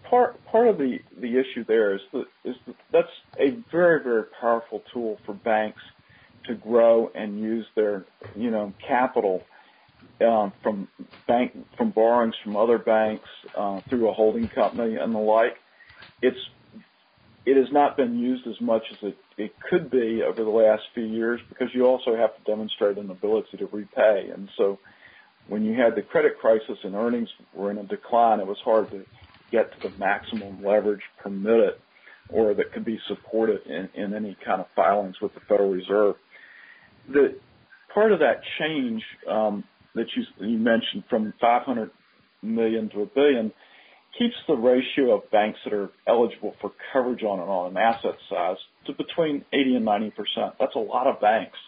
Part 0.09 0.45
part 0.47 0.69
of 0.69 0.79
the 0.79 0.99
the 1.21 1.39
issue 1.39 1.65
there 1.67 1.95
is 1.95 2.01
that 2.13 2.25
is 2.45 2.57
that 2.67 2.77
that's 2.93 3.15
a 3.39 3.59
very 3.71 4.03
very 4.03 4.25
powerful 4.41 4.83
tool 4.93 5.19
for 5.27 5.35
banks 5.35 5.83
to 6.47 6.55
grow 6.55 7.11
and 7.15 7.39
use 7.39 7.67
their 7.77 8.07
you 8.35 8.51
know 8.51 8.73
capital 8.87 9.47
um, 10.21 10.53
from 10.63 10.89
bank 11.29 11.53
from 11.77 11.91
borrowings 11.91 12.35
from 12.43 12.57
other 12.57 12.79
banks 12.79 13.29
uh, 13.57 13.81
through 13.89 14.09
a 14.09 14.13
holding 14.13 14.49
company 14.49 14.97
and 14.97 15.15
the 15.15 15.19
like. 15.19 15.57
It's 16.23 16.39
it 17.47 17.57
has 17.57 17.73
not 17.73 17.97
been 17.97 18.19
used 18.19 18.47
as 18.47 18.61
much 18.61 18.83
as 18.93 18.99
it, 19.03 19.19
it 19.39 19.53
could 19.69 19.91
be 19.91 20.23
over 20.27 20.45
the 20.45 20.51
last 20.51 20.83
few 20.95 21.05
years 21.05 21.41
because 21.49 21.69
you 21.75 21.85
also 21.87 22.15
have 22.15 22.37
to 22.37 22.43
demonstrate 22.51 22.99
an 22.99 23.11
ability 23.11 23.57
to 23.59 23.67
repay. 23.67 24.31
And 24.35 24.49
so 24.59 24.79
when 25.49 25.65
you 25.65 25.75
had 25.75 25.97
the 25.97 26.03
credit 26.03 26.39
crisis 26.41 26.79
and 26.85 26.95
earnings 26.95 27.29
were 27.55 27.71
in 27.71 27.79
a 27.79 27.85
decline, 27.85 28.41
it 28.41 28.47
was 28.47 28.59
hard 28.65 28.91
to 28.91 29.05
get 29.51 29.73
to 29.73 29.81
the 29.83 29.91
maximum 29.99 30.63
leverage 30.65 31.03
permitted 31.23 31.75
or 32.29 32.55
that 32.55 32.73
could 32.73 32.85
be 32.85 32.99
supported 33.09 33.61
in, 33.67 33.89
in 34.01 34.15
any 34.15 34.37
kind 34.45 34.61
of 34.61 34.67
filings 34.77 35.17
with 35.21 35.35
the 35.35 35.41
Federal 35.49 35.71
Reserve. 35.71 36.15
The 37.09 37.41
part 37.93 38.13
of 38.13 38.21
that 38.21 38.41
change 38.59 39.03
um, 39.29 39.65
that 39.95 40.07
you, 40.17 40.47
you 40.47 40.59
mentioned 40.59 41.05
from 41.11 41.35
500 41.41 41.91
million 42.43 42.89
to 42.91 43.03
a 43.03 43.07
billion 43.07 43.53
keeps 44.19 44.35
the 44.47 44.55
ratio 44.55 45.17
of 45.17 45.31
banks 45.31 45.59
that 45.65 45.73
are 45.73 45.91
eligible 46.07 46.55
for 46.61 46.73
coverage 46.93 47.23
on, 47.23 47.39
on 47.41 47.73
an 47.73 47.77
asset 47.77 48.17
size 48.29 48.57
to 48.87 48.93
between 48.93 49.45
80 49.53 49.77
and 49.77 49.85
90 49.85 50.11
percent. 50.11 50.55
That's 50.59 50.75
a 50.75 50.81
lot 50.81 51.07
of 51.07 51.21
banks 51.21 51.59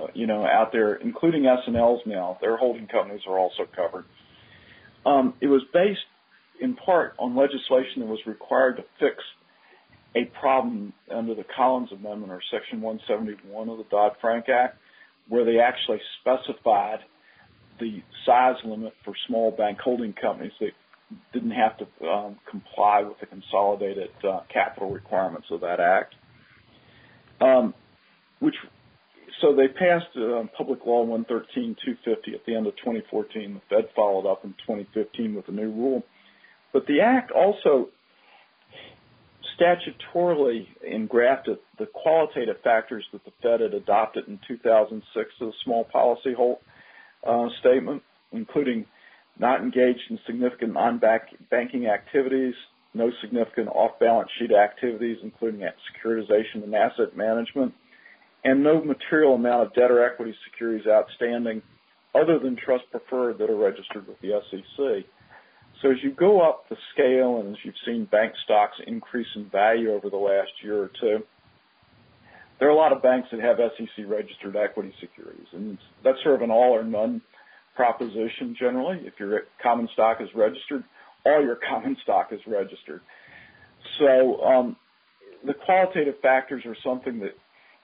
out 0.00 0.70
there, 0.72 0.94
including 0.94 1.46
S&Ls 1.46 2.00
now. 2.06 2.38
Their 2.40 2.56
holding 2.56 2.86
companies 2.86 3.22
are 3.26 3.38
also 3.38 3.64
covered. 3.74 4.04
Um, 5.06 5.34
it 5.40 5.46
was 5.46 5.62
based 5.72 6.00
in 6.60 6.74
part 6.74 7.14
on 7.18 7.36
legislation 7.36 8.00
that 8.00 8.06
was 8.06 8.20
required 8.26 8.76
to 8.76 8.84
fix 8.98 9.22
a 10.16 10.24
problem 10.40 10.92
under 11.14 11.34
the 11.34 11.44
Collins 11.56 11.90
Amendment 11.92 12.32
or 12.32 12.40
Section 12.50 12.80
171 12.80 13.68
of 13.68 13.78
the 13.78 13.84
Dodd-Frank 13.84 14.48
Act, 14.48 14.78
where 15.28 15.44
they 15.44 15.58
actually 15.60 16.00
specified 16.20 16.98
the 17.78 18.02
size 18.26 18.56
limit 18.64 18.92
for 19.04 19.14
small 19.28 19.50
bank 19.50 19.78
holding 19.78 20.12
companies 20.12 20.52
that 20.60 20.72
didn't 21.32 21.52
have 21.52 21.78
to 21.78 22.06
um, 22.06 22.36
comply 22.50 23.02
with 23.02 23.18
the 23.20 23.26
consolidated 23.26 24.10
uh, 24.28 24.40
capital 24.52 24.90
requirements 24.90 25.46
of 25.50 25.60
that 25.60 25.80
act, 25.80 26.14
um, 27.40 27.72
which 28.40 28.54
so 29.40 29.54
they 29.54 29.68
passed 29.68 30.16
uh, 30.16 30.42
Public 30.56 30.84
Law 30.86 31.06
113-250 31.06 32.34
at 32.34 32.44
the 32.46 32.54
end 32.54 32.66
of 32.66 32.76
2014. 32.76 33.54
The 33.54 33.60
Fed 33.76 33.88
followed 33.94 34.30
up 34.30 34.44
in 34.44 34.50
2015 34.66 35.34
with 35.34 35.48
a 35.48 35.52
new 35.52 35.70
rule. 35.70 36.02
But 36.72 36.86
the 36.86 37.00
Act 37.00 37.30
also 37.30 37.88
statutorily 39.58 40.66
engrafted 40.86 41.58
the 41.78 41.86
qualitative 41.86 42.56
factors 42.62 43.04
that 43.12 43.24
the 43.24 43.32
Fed 43.42 43.60
had 43.60 43.74
adopted 43.74 44.28
in 44.28 44.38
2006 44.46 45.30
to 45.38 45.46
the 45.46 45.52
small 45.64 45.84
policy 45.84 46.32
hold, 46.36 46.58
uh, 47.26 47.46
statement, 47.60 48.02
including 48.32 48.86
not 49.38 49.60
engaged 49.60 50.02
in 50.10 50.18
significant 50.26 50.74
non-banking 50.74 51.86
activities, 51.86 52.54
no 52.94 53.10
significant 53.20 53.68
off-balance 53.68 54.28
sheet 54.38 54.50
activities, 54.52 55.18
including 55.22 55.60
securitization 55.60 56.64
and 56.64 56.74
asset 56.74 57.16
management, 57.16 57.72
and 58.44 58.62
no 58.62 58.82
material 58.82 59.34
amount 59.34 59.66
of 59.66 59.74
debt 59.74 59.90
or 59.90 60.04
equity 60.04 60.34
securities 60.50 60.86
outstanding 60.86 61.62
other 62.14 62.38
than 62.38 62.56
trust 62.56 62.84
preferred 62.90 63.38
that 63.38 63.50
are 63.50 63.56
registered 63.56 64.06
with 64.06 64.20
the 64.20 64.40
SEC. 64.50 65.04
So 65.82 65.90
as 65.90 65.98
you 66.02 66.12
go 66.12 66.40
up 66.40 66.68
the 66.68 66.76
scale 66.92 67.40
and 67.40 67.50
as 67.50 67.56
you've 67.64 67.74
seen 67.86 68.04
bank 68.06 68.32
stocks 68.44 68.76
increase 68.86 69.28
in 69.36 69.48
value 69.48 69.92
over 69.92 70.10
the 70.10 70.16
last 70.16 70.50
year 70.62 70.82
or 70.82 70.90
two, 71.00 71.18
there 72.58 72.68
are 72.68 72.72
a 72.72 72.76
lot 72.76 72.92
of 72.92 73.02
banks 73.02 73.28
that 73.30 73.40
have 73.40 73.58
SEC 73.58 74.04
registered 74.08 74.56
equity 74.56 74.92
securities, 75.00 75.46
and 75.52 75.78
that's 76.02 76.18
sort 76.24 76.36
of 76.36 76.42
an 76.42 76.50
all 76.50 76.72
or 76.72 76.82
none 76.82 77.22
proposition 77.76 78.56
generally. 78.58 79.00
If 79.04 79.14
your 79.20 79.42
common 79.62 79.88
stock 79.92 80.18
is 80.20 80.28
registered, 80.34 80.82
all 81.24 81.42
your 81.42 81.58
common 81.68 81.96
stock 82.02 82.32
is 82.32 82.40
registered. 82.46 83.00
So 84.00 84.40
um, 84.42 84.76
the 85.46 85.54
qualitative 85.54 86.16
factors 86.20 86.64
are 86.66 86.76
something 86.84 87.20
that 87.20 87.34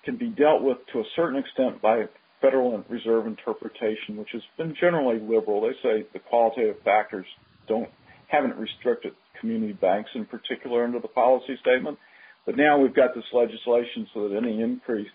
can 0.05 0.17
be 0.17 0.29
dealt 0.29 0.63
with 0.63 0.79
to 0.93 1.01
a 1.01 1.05
certain 1.17 1.39
extent 1.39 1.81
by 1.81 2.05
Federal 2.41 2.85
Reserve 2.89 3.27
interpretation, 3.27 4.17
which 4.17 4.29
has 4.33 4.43
been 4.59 4.75
generally 4.79 5.19
liberal. 5.19 5.63
They 5.63 5.73
say 5.83 6.07
the 6.13 6.19
qualitative 6.19 6.77
factors 6.85 7.27
don't 7.69 7.89
haven't 8.29 8.57
restricted 8.57 9.13
community 9.41 9.73
banks 9.73 10.11
in 10.15 10.25
particular 10.27 10.85
under 10.85 11.01
the 11.01 11.09
policy 11.09 11.57
statement. 11.61 11.99
But 12.47 12.57
now 12.57 12.79
we've 12.79 12.95
got 12.95 13.15
this 13.15 13.25
legislation 13.33 14.07
so 14.13 14.29
that 14.29 14.37
any 14.37 14.61
increase 14.61 15.09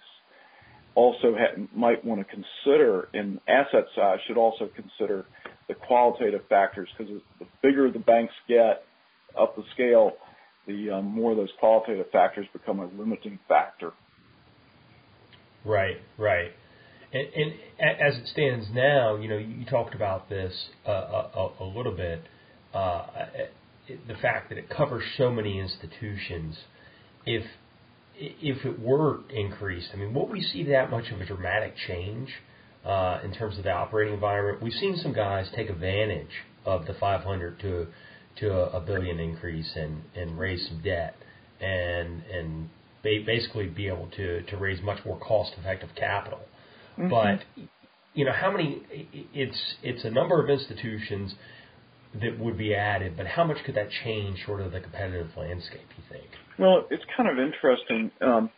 also 0.96 1.36
ha- 1.38 1.62
might 1.76 2.04
want 2.04 2.22
to 2.22 2.26
consider 2.26 3.10
in 3.14 3.40
asset 3.48 3.86
size 3.96 4.18
should 4.28 4.38
also 4.38 4.70
consider 4.76 5.26
the 5.68 5.76
qualitative 5.76 6.42
factors 6.50 6.90
because 6.98 7.14
the 7.40 7.46
bigger 7.62 7.92
the 7.92 8.00
banks 8.00 8.34
get 8.48 8.84
up 9.40 9.56
the 9.56 9.64
scale, 9.74 10.14
the 10.68 10.90
um, 10.90 11.06
more 11.06 11.36
those 11.36 11.50
qualitative 11.60 12.10
factors 12.12 12.48
become 12.54 12.80
a 12.80 12.88
limiting 12.98 13.38
factor. 13.48 13.92
Right, 15.66 15.98
right. 16.18 16.52
And, 17.12 17.28
and 17.36 17.54
as 18.00 18.18
it 18.18 18.28
stands 18.28 18.68
now, 18.74 19.16
you 19.16 19.28
know, 19.28 19.38
you 19.38 19.66
talked 19.66 19.96
about 19.96 20.30
this 20.30 20.54
uh, 20.88 20.92
a, 20.92 21.50
a, 21.60 21.66
little 21.66 21.96
bit. 21.96 22.22
Uh, 22.74 23.06
the 24.08 24.14
fact 24.16 24.50
that 24.50 24.58
it 24.58 24.70
covers 24.70 25.04
so 25.18 25.32
many 25.32 25.60
institutions. 25.60 26.56
If 27.26 27.44
if 28.16 28.66
it 28.66 28.80
were 28.80 29.20
increased, 29.30 29.90
I 29.94 29.98
mean, 29.98 30.14
would 30.14 30.30
we 30.30 30.42
see 30.42 30.64
that 30.66 30.92
much 30.92 31.10
of 31.10 31.22
a 31.22 31.26
dramatic 31.26 31.74
change 31.88 32.30
uh, 32.86 33.20
in 33.24 33.34
terms 33.34 33.58
of 33.58 33.64
the 33.64 33.72
operating 33.72 34.14
environment? 34.14 34.62
We've 34.62 34.74
seen 34.74 34.98
some 34.98 35.14
guys 35.14 35.50
take 35.56 35.70
advantage 35.70 36.28
of 36.66 36.86
the 36.86 36.94
500 36.94 37.60
to 37.62 37.88
to 38.40 38.54
a 38.76 38.80
billion 38.80 39.20
increase 39.20 39.72
and 39.76 40.04
and 40.16 40.38
raise 40.38 40.68
some 40.68 40.82
debt 40.82 41.16
and 41.60 42.24
and 42.24 42.70
basically 43.04 43.68
be 43.68 43.88
able 43.88 44.10
to 44.18 44.42
to 44.44 44.58
raise 44.58 44.82
much 44.82 45.00
more 45.06 45.20
cost 45.20 45.52
effective 45.60 45.90
capital. 45.96 46.40
Mm-hmm. 46.98 47.10
But 47.10 47.68
you 48.14 48.26
know 48.26 48.34
how 48.34 48.52
many? 48.52 48.82
It's 49.34 49.58
it's 49.84 50.04
a 50.04 50.12
number 50.12 50.44
of 50.44 50.50
institutions 50.50 51.34
that 52.22 52.40
would 52.40 52.58
be 52.58 52.74
added, 52.74 53.16
but 53.16 53.28
how 53.28 53.44
much 53.44 53.58
could 53.66 53.76
that 53.76 53.90
change 54.04 54.44
sort 54.46 54.62
of 54.62 54.72
the 54.72 54.80
competitive 54.80 55.30
landscape? 55.38 55.88
You 55.98 56.04
think? 56.10 56.28
Well, 56.58 56.86
it's 56.90 57.04
kind 57.16 57.30
of 57.30 57.38
interesting. 57.38 58.12
Um, 58.20 58.50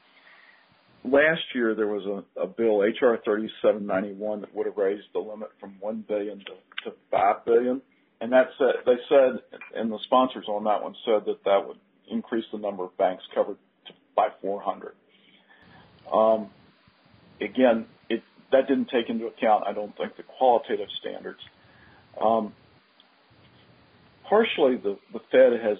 last 1.03 1.41
year 1.53 1.75
there 1.75 1.87
was 1.87 2.23
a, 2.37 2.41
a 2.41 2.47
bill 2.47 2.79
HR 2.79 3.19
3791 3.23 4.41
that 4.41 4.55
would 4.55 4.67
have 4.67 4.77
raised 4.77 5.07
the 5.13 5.19
limit 5.19 5.49
from 5.59 5.75
one 5.79 6.03
billion 6.07 6.39
to, 6.39 6.89
to 6.89 6.95
five 7.11 7.45
billion, 7.45 7.81
and 8.21 8.31
that 8.31 8.47
said 8.57 8.85
they 8.85 8.97
said, 9.09 9.41
and 9.75 9.91
the 9.91 9.99
sponsors 10.05 10.45
on 10.47 10.63
that 10.63 10.81
one 10.81 10.95
said 11.05 11.25
that 11.25 11.43
that 11.43 11.67
would 11.67 11.77
increase 12.09 12.45
the 12.51 12.59
number 12.59 12.83
of 12.83 12.97
banks 12.97 13.23
covered 13.35 13.57
by 14.15 14.29
400. 14.41 14.93
Um, 16.11 16.49
again, 17.39 17.85
it, 18.09 18.23
that 18.51 18.67
didn't 18.67 18.89
take 18.89 19.09
into 19.09 19.27
account, 19.27 19.63
I 19.67 19.73
don't 19.73 19.95
think, 19.97 20.17
the 20.17 20.23
qualitative 20.23 20.87
standards. 20.99 21.39
Um, 22.19 22.53
partially, 24.27 24.77
the, 24.77 24.97
the 25.13 25.19
Fed 25.31 25.59
has 25.61 25.77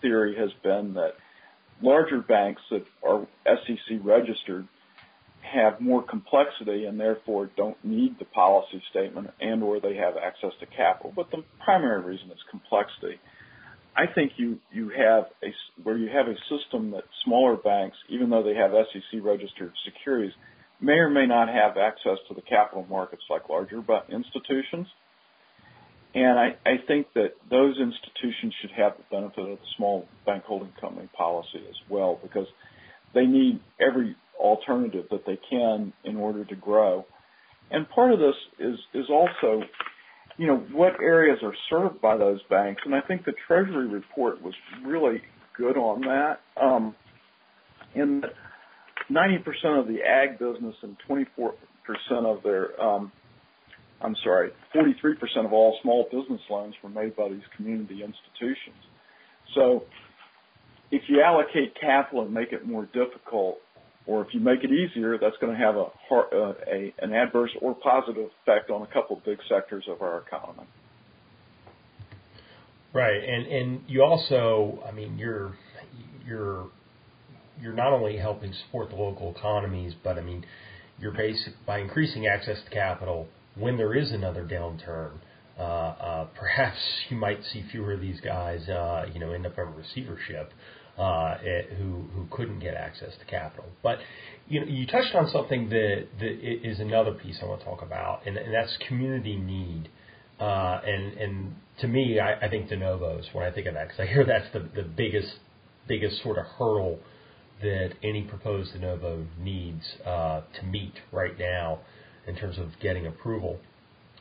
theory 0.00 0.36
has 0.36 0.50
been 0.62 0.94
that 0.94 1.14
larger 1.82 2.20
banks 2.20 2.62
that 2.70 2.84
are 3.06 3.26
SEC 3.46 3.98
registered 4.02 4.66
have 5.42 5.80
more 5.80 6.02
complexity 6.02 6.84
and 6.84 7.00
therefore 7.00 7.50
don't 7.56 7.82
need 7.84 8.18
the 8.18 8.24
policy 8.24 8.82
statement 8.90 9.30
and 9.40 9.62
or 9.62 9.80
they 9.80 9.96
have 9.96 10.14
access 10.16 10.52
to 10.60 10.66
capital. 10.66 11.12
But 11.14 11.30
the 11.30 11.42
primary 11.64 12.02
reason 12.02 12.30
is 12.30 12.38
complexity. 12.50 13.18
I 13.96 14.06
think 14.12 14.32
you, 14.36 14.58
you 14.72 14.90
have 14.90 15.24
a, 15.42 15.52
where 15.82 15.96
you 15.96 16.08
have 16.08 16.26
a 16.26 16.36
system 16.48 16.92
that 16.92 17.04
smaller 17.24 17.56
banks, 17.56 17.96
even 18.08 18.30
though 18.30 18.42
they 18.42 18.54
have 18.54 18.70
SEC 18.70 19.20
registered 19.22 19.72
securities, 19.84 20.32
may 20.80 20.94
or 20.94 21.10
may 21.10 21.26
not 21.26 21.48
have 21.48 21.76
access 21.76 22.18
to 22.28 22.34
the 22.34 22.42
capital 22.42 22.86
markets 22.88 23.22
like 23.28 23.48
larger 23.48 23.82
institutions. 24.08 24.86
And 26.14 26.38
I, 26.38 26.56
I 26.66 26.76
think 26.86 27.08
that 27.14 27.34
those 27.50 27.76
institutions 27.78 28.54
should 28.60 28.72
have 28.72 28.94
the 28.96 29.04
benefit 29.10 29.38
of 29.38 29.58
the 29.58 29.64
small 29.76 30.08
bank 30.26 30.44
holding 30.44 30.72
company 30.80 31.08
policy 31.16 31.62
as 31.68 31.76
well 31.88 32.18
because 32.22 32.46
they 33.14 33.26
need 33.26 33.60
every 33.80 34.16
alternative 34.38 35.06
that 35.10 35.24
they 35.26 35.38
can 35.48 35.92
in 36.04 36.16
order 36.16 36.44
to 36.44 36.56
grow. 36.56 37.06
And 37.70 37.88
part 37.88 38.12
of 38.12 38.18
this 38.18 38.34
is, 38.58 38.78
is 38.94 39.06
also, 39.08 39.62
you 40.36 40.46
know, 40.46 40.56
what 40.72 40.94
areas 41.02 41.38
are 41.42 41.54
served 41.68 42.00
by 42.00 42.16
those 42.16 42.40
banks. 42.48 42.82
And 42.84 42.94
I 42.94 43.00
think 43.00 43.24
the 43.24 43.34
Treasury 43.46 43.88
report 43.88 44.42
was 44.42 44.54
really 44.84 45.22
good 45.56 45.76
on 45.76 46.00
that. 46.02 46.40
Um, 46.60 46.94
in 47.94 48.22
90% 49.10 49.80
of 49.80 49.86
the 49.86 49.98
ag 50.02 50.38
business 50.38 50.74
and 50.82 50.96
24% 51.08 51.52
of 52.24 52.42
their, 52.42 52.80
um, 52.80 53.12
I'm 54.00 54.16
sorry, 54.24 54.50
43% 54.74 55.44
of 55.44 55.52
all 55.52 55.78
small 55.82 56.04
business 56.04 56.40
loans 56.48 56.74
were 56.82 56.90
made 56.90 57.16
by 57.16 57.28
these 57.28 57.42
community 57.56 58.02
institutions. 58.02 58.82
So 59.54 59.84
if 60.90 61.02
you 61.08 61.22
allocate 61.22 61.74
capital 61.80 62.22
and 62.22 62.32
make 62.32 62.52
it 62.52 62.66
more 62.66 62.86
difficult, 62.86 63.58
or 64.10 64.22
if 64.26 64.34
you 64.34 64.40
make 64.40 64.64
it 64.64 64.72
easier, 64.72 65.16
that's 65.18 65.36
going 65.40 65.56
to 65.56 65.58
have 65.58 65.76
a, 65.76 65.86
uh, 66.10 66.52
a 66.66 66.92
an 66.98 67.12
adverse 67.12 67.52
or 67.62 67.76
positive 67.76 68.28
effect 68.42 68.68
on 68.68 68.82
a 68.82 68.86
couple 68.88 69.16
of 69.16 69.24
big 69.24 69.38
sectors 69.48 69.84
of 69.88 70.02
our 70.02 70.24
economy. 70.26 70.66
Right, 72.92 73.22
and 73.22 73.46
and 73.46 73.80
you 73.86 74.02
also, 74.02 74.82
I 74.86 74.90
mean, 74.90 75.16
you're 75.16 75.54
you're 76.26 76.66
you're 77.62 77.72
not 77.72 77.92
only 77.92 78.16
helping 78.16 78.52
support 78.66 78.90
the 78.90 78.96
local 78.96 79.32
economies, 79.32 79.94
but 80.02 80.18
I 80.18 80.22
mean, 80.22 80.44
you're 80.98 81.12
basic 81.12 81.54
by 81.64 81.78
increasing 81.78 82.26
access 82.26 82.58
to 82.64 82.70
capital 82.70 83.28
when 83.54 83.76
there 83.76 83.94
is 83.94 84.10
another 84.10 84.42
downturn. 84.44 85.12
Uh, 85.56 85.62
uh, 85.62 86.24
perhaps 86.36 86.78
you 87.10 87.16
might 87.16 87.38
see 87.52 87.64
fewer 87.70 87.92
of 87.92 88.00
these 88.00 88.20
guys, 88.20 88.68
uh, 88.68 89.06
you 89.14 89.20
know, 89.20 89.30
end 89.30 89.46
up 89.46 89.56
in 89.56 89.72
receivership 89.76 90.50
uh, 90.50 90.54
who 91.78 92.04
who 92.14 92.26
couldn't 92.30 92.60
get 92.60 92.74
access 92.74 93.12
to 93.18 93.24
capital. 93.24 93.66
But 93.82 93.98
you 94.48 94.60
know, 94.60 94.66
you 94.66 94.86
touched 94.86 95.14
on 95.14 95.30
something 95.30 95.68
that 95.70 96.06
that 96.18 96.68
is 96.68 96.80
another 96.80 97.12
piece 97.12 97.38
I 97.42 97.46
want 97.46 97.60
to 97.60 97.66
talk 97.66 97.82
about, 97.82 98.26
and, 98.26 98.36
and 98.36 98.52
that's 98.52 98.76
community 98.88 99.36
need. 99.36 99.88
Uh, 100.38 100.80
and 100.84 101.12
and 101.18 101.54
to 101.80 101.88
me, 101.88 102.18
I, 102.18 102.46
I 102.46 102.48
think 102.48 102.68
de 102.68 102.76
novos 102.76 103.26
when 103.32 103.46
I 103.46 103.50
think 103.50 103.66
of 103.66 103.74
that 103.74 103.88
because 103.88 104.00
I 104.00 104.06
hear 104.06 104.24
that's 104.24 104.52
the 104.52 104.60
the 104.74 104.86
biggest 104.86 105.32
biggest 105.88 106.22
sort 106.22 106.38
of 106.38 106.44
hurdle 106.58 106.98
that 107.62 107.90
any 108.02 108.22
proposed 108.22 108.72
de 108.72 108.78
novo 108.78 109.26
needs 109.38 109.84
uh, 110.06 110.42
to 110.58 110.66
meet 110.66 110.94
right 111.12 111.38
now 111.38 111.80
in 112.26 112.36
terms 112.36 112.58
of 112.58 112.68
getting 112.80 113.06
approval. 113.06 113.58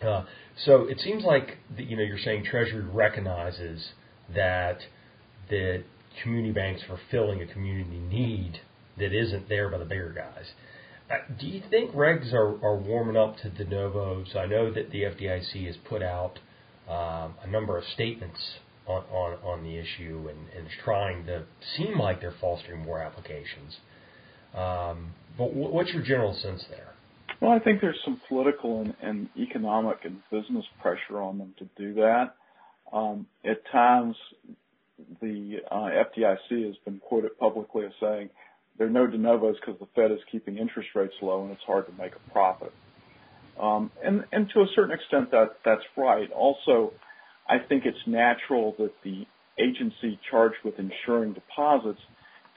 Uh, 0.01 0.23
so 0.65 0.83
it 0.83 0.99
seems 0.99 1.23
like 1.23 1.57
the, 1.75 1.83
you 1.83 1.97
know 1.97 2.03
you're 2.03 2.17
saying 2.19 2.45
Treasury 2.45 2.83
recognizes 2.83 3.89
that 4.33 4.79
that 5.49 5.83
community 6.23 6.53
banks 6.53 6.81
are 6.89 6.99
filling 7.11 7.41
a 7.41 7.47
community 7.47 7.99
need 7.99 8.59
that 8.97 9.13
isn't 9.13 9.49
there 9.49 9.69
by 9.69 9.77
the 9.77 9.85
bigger 9.85 10.13
guys. 10.13 10.45
Uh, 11.09 11.15
do 11.39 11.47
you 11.47 11.61
think 11.69 11.91
regs 11.93 12.33
are, 12.33 12.63
are 12.63 12.75
warming 12.75 13.17
up 13.17 13.37
to 13.37 13.49
de 13.49 13.65
novos? 13.65 14.35
I 14.35 14.45
know 14.45 14.71
that 14.71 14.91
the 14.91 15.03
FDIC 15.03 15.65
has 15.65 15.75
put 15.87 16.03
out 16.03 16.37
um, 16.87 17.33
a 17.43 17.47
number 17.47 17.77
of 17.77 17.83
statements 17.93 18.39
on, 18.85 19.03
on, 19.11 19.37
on 19.43 19.63
the 19.63 19.77
issue 19.77 20.27
and, 20.29 20.39
and 20.55 20.67
is 20.67 20.73
trying 20.83 21.25
to 21.25 21.45
seem 21.77 21.97
like 21.97 22.21
they're 22.21 22.35
fostering 22.39 22.83
more 22.83 22.99
applications. 22.99 23.77
Um, 24.53 25.13
but 25.37 25.49
w- 25.49 25.69
what's 25.69 25.91
your 25.91 26.03
general 26.03 26.33
sense 26.33 26.63
there? 26.69 26.93
Well, 27.41 27.51
I 27.51 27.59
think 27.59 27.81
there's 27.81 27.99
some 28.03 28.19
political 28.27 28.81
and, 28.81 28.93
and 29.01 29.29
economic 29.37 29.99
and 30.03 30.21
business 30.31 30.65
pressure 30.81 31.21
on 31.21 31.37
them 31.37 31.53
to 31.59 31.69
do 31.77 31.93
that. 31.95 32.35
Um, 32.91 33.27
at 33.45 33.61
times, 33.71 34.15
the 35.21 35.57
uh, 35.69 35.89
FDIC 36.19 36.65
has 36.65 36.75
been 36.85 36.99
quoted 36.99 37.37
publicly 37.37 37.85
as 37.85 37.91
saying 38.01 38.29
there 38.77 38.87
are 38.87 38.91
no 38.91 39.07
de 39.07 39.17
novos 39.17 39.55
because 39.59 39.79
the 39.79 39.87
Fed 39.95 40.11
is 40.11 40.19
keeping 40.31 40.57
interest 40.57 40.89
rates 40.95 41.13
low 41.21 41.43
and 41.43 41.51
it's 41.51 41.61
hard 41.65 41.85
to 41.87 41.93
make 42.01 42.13
a 42.15 42.31
profit. 42.31 42.71
Um, 43.59 43.91
and, 44.03 44.23
and 44.31 44.49
to 44.53 44.61
a 44.61 44.67
certain 44.73 44.91
extent, 44.91 45.31
that 45.31 45.57
that's 45.65 45.83
right. 45.97 46.31
Also, 46.31 46.93
I 47.47 47.57
think 47.59 47.85
it's 47.85 47.97
natural 48.07 48.73
that 48.79 48.93
the 49.03 49.25
agency 49.59 50.17
charged 50.31 50.57
with 50.63 50.75
insuring 50.79 51.33
deposits 51.33 51.99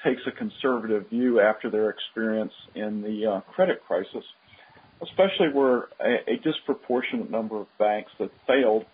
takes 0.04 0.20
a 0.26 0.32
conservative 0.32 1.08
view 1.10 1.40
after 1.40 1.70
their 1.70 1.90
experience 1.90 2.52
in 2.74 3.02
the 3.02 3.26
uh, 3.26 3.40
credit 3.52 3.80
crisis, 3.86 4.24
especially 5.02 5.48
where 5.52 5.88
a, 6.00 6.32
a, 6.32 6.36
disproportionate 6.42 7.30
number 7.30 7.60
of 7.60 7.66
banks 7.78 8.10
that 8.18 8.30
failed 8.46 8.84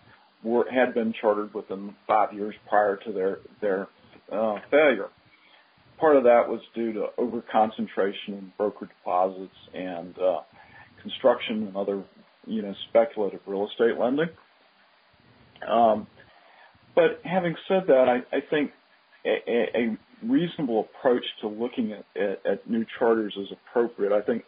had 0.43 0.93
been 0.93 1.13
chartered 1.19 1.53
within 1.53 1.95
five 2.07 2.33
years 2.33 2.55
prior 2.67 2.97
to 3.05 3.11
their 3.11 3.39
their 3.61 3.87
uh, 4.31 4.55
failure. 4.71 5.09
Part 5.99 6.15
of 6.15 6.23
that 6.23 6.47
was 6.47 6.61
due 6.73 6.93
to 6.93 7.07
over-concentration 7.17 8.33
in 8.33 8.53
broker 8.57 8.85
deposits 8.85 9.55
and 9.73 10.17
uh, 10.17 10.39
construction 11.01 11.67
and 11.67 11.75
other, 11.75 12.03
you 12.45 12.61
know, 12.61 12.73
speculative 12.87 13.41
real 13.45 13.67
estate 13.67 13.99
lending. 13.99 14.29
Um, 15.69 16.07
but 16.95 17.19
having 17.25 17.55
said 17.67 17.83
that, 17.87 18.05
I, 18.07 18.35
I 18.35 18.39
think 18.49 18.71
a, 19.25 19.77
a, 19.77 19.97
reasonable 20.21 20.85
approach 20.89 21.23
to 21.39 21.47
looking 21.47 21.93
at, 21.93 22.03
at, 22.21 22.45
at 22.45 22.69
new 22.69 22.85
charters 22.97 23.33
is 23.39 23.47
appropriate. 23.51 24.11
I 24.11 24.21
think 24.21 24.43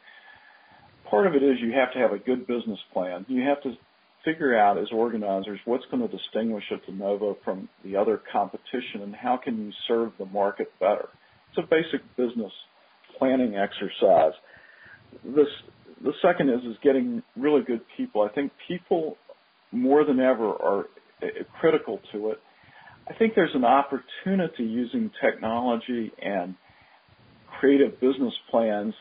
part 1.09 1.27
of 1.27 1.33
it 1.33 1.43
is 1.43 1.57
you 1.61 1.71
have 1.71 1.93
to 1.93 1.99
have 1.99 2.11
a 2.11 2.17
good 2.17 2.45
business 2.45 2.79
plan. 2.91 3.25
You 3.29 3.41
have 3.43 3.61
to 3.63 3.73
figure 4.23 4.57
out 4.57 4.77
as 4.77 4.87
organizers 4.93 5.59
what's 5.65 5.85
going 5.91 6.07
to 6.07 6.15
distinguish 6.15 6.63
a 6.71 6.85
de 6.85 6.97
novo 6.97 7.37
from 7.43 7.67
the 7.83 7.95
other 7.95 8.21
competition 8.31 9.01
and 9.01 9.15
how 9.15 9.37
can 9.41 9.57
you 9.57 9.71
serve 9.87 10.11
the 10.19 10.25
market 10.25 10.71
better. 10.79 11.09
It's 11.49 11.57
a 11.57 11.67
basic 11.69 12.01
business 12.15 12.51
planning 13.17 13.55
exercise. 13.55 14.33
This, 15.23 15.47
the 16.03 16.13
second 16.21 16.49
is 16.49 16.61
is 16.65 16.77
getting 16.83 17.21
really 17.35 17.63
good 17.63 17.81
people. 17.97 18.21
I 18.21 18.33
think 18.33 18.51
people 18.67 19.17
more 19.71 20.05
than 20.05 20.19
ever 20.19 20.49
are 20.49 20.85
uh, 21.21 21.27
critical 21.59 21.99
to 22.13 22.31
it. 22.31 22.37
I 23.09 23.13
think 23.13 23.33
there's 23.35 23.55
an 23.55 23.65
opportunity 23.65 24.63
using 24.63 25.11
technology 25.23 26.11
and 26.21 26.55
creative 27.59 27.99
business 27.99 28.33
plans 28.49 28.93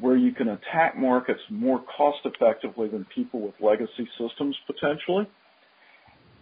where 0.00 0.16
you 0.16 0.32
can 0.32 0.48
attack 0.48 0.96
markets 0.96 1.40
more 1.50 1.82
cost 1.96 2.18
effectively 2.24 2.88
than 2.88 3.06
people 3.14 3.40
with 3.40 3.54
legacy 3.60 4.08
systems 4.18 4.56
potentially. 4.66 5.28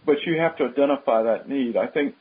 But 0.05 0.15
you 0.25 0.37
have 0.39 0.57
to 0.57 0.65
identify 0.65 1.23
that 1.23 1.49
need. 1.49 1.77
I 1.77 1.87
think 1.87 2.15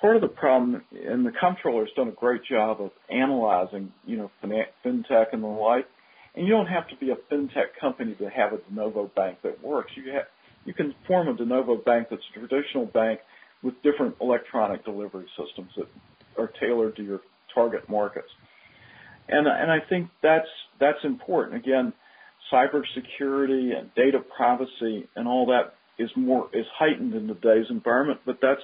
part 0.00 0.16
of 0.16 0.22
the 0.22 0.28
problem, 0.28 0.82
and 0.92 1.26
the 1.26 1.32
comptroller 1.38 1.84
has 1.84 1.94
done 1.94 2.08
a 2.08 2.12
great 2.12 2.42
job 2.44 2.80
of 2.80 2.90
analyzing, 3.10 3.92
you 4.06 4.16
know, 4.16 4.30
fintech 4.42 5.26
and 5.32 5.42
the 5.42 5.46
like. 5.46 5.86
And 6.34 6.46
you 6.46 6.52
don't 6.52 6.66
have 6.66 6.88
to 6.88 6.96
be 6.96 7.10
a 7.10 7.16
fintech 7.32 7.78
company 7.80 8.14
to 8.14 8.30
have 8.30 8.52
a 8.52 8.56
de 8.56 8.74
novo 8.74 9.10
bank 9.14 9.38
that 9.42 9.62
works. 9.62 9.92
You 9.96 10.12
have, 10.12 10.24
you 10.64 10.72
can 10.72 10.94
form 11.06 11.28
a 11.28 11.34
de 11.34 11.44
novo 11.44 11.76
bank 11.76 12.08
that's 12.10 12.22
a 12.34 12.38
traditional 12.38 12.86
bank 12.86 13.20
with 13.62 13.74
different 13.82 14.16
electronic 14.20 14.84
delivery 14.84 15.26
systems 15.38 15.70
that 15.76 15.86
are 16.38 16.50
tailored 16.58 16.96
to 16.96 17.02
your 17.02 17.20
target 17.54 17.88
markets. 17.88 18.28
And 19.32 19.46
and 19.46 19.70
I 19.70 19.78
think 19.88 20.10
that's 20.22 20.48
that's 20.78 20.98
important. 21.04 21.56
Again, 21.56 21.92
cybersecurity 22.52 23.76
and 23.76 23.94
data 23.94 24.18
privacy 24.36 25.08
and 25.16 25.26
all 25.26 25.46
that 25.46 25.74
is 25.98 26.10
more 26.16 26.48
is 26.52 26.66
heightened 26.78 27.14
in 27.14 27.26
today's 27.26 27.66
environment, 27.70 28.20
but 28.26 28.38
that's 28.42 28.60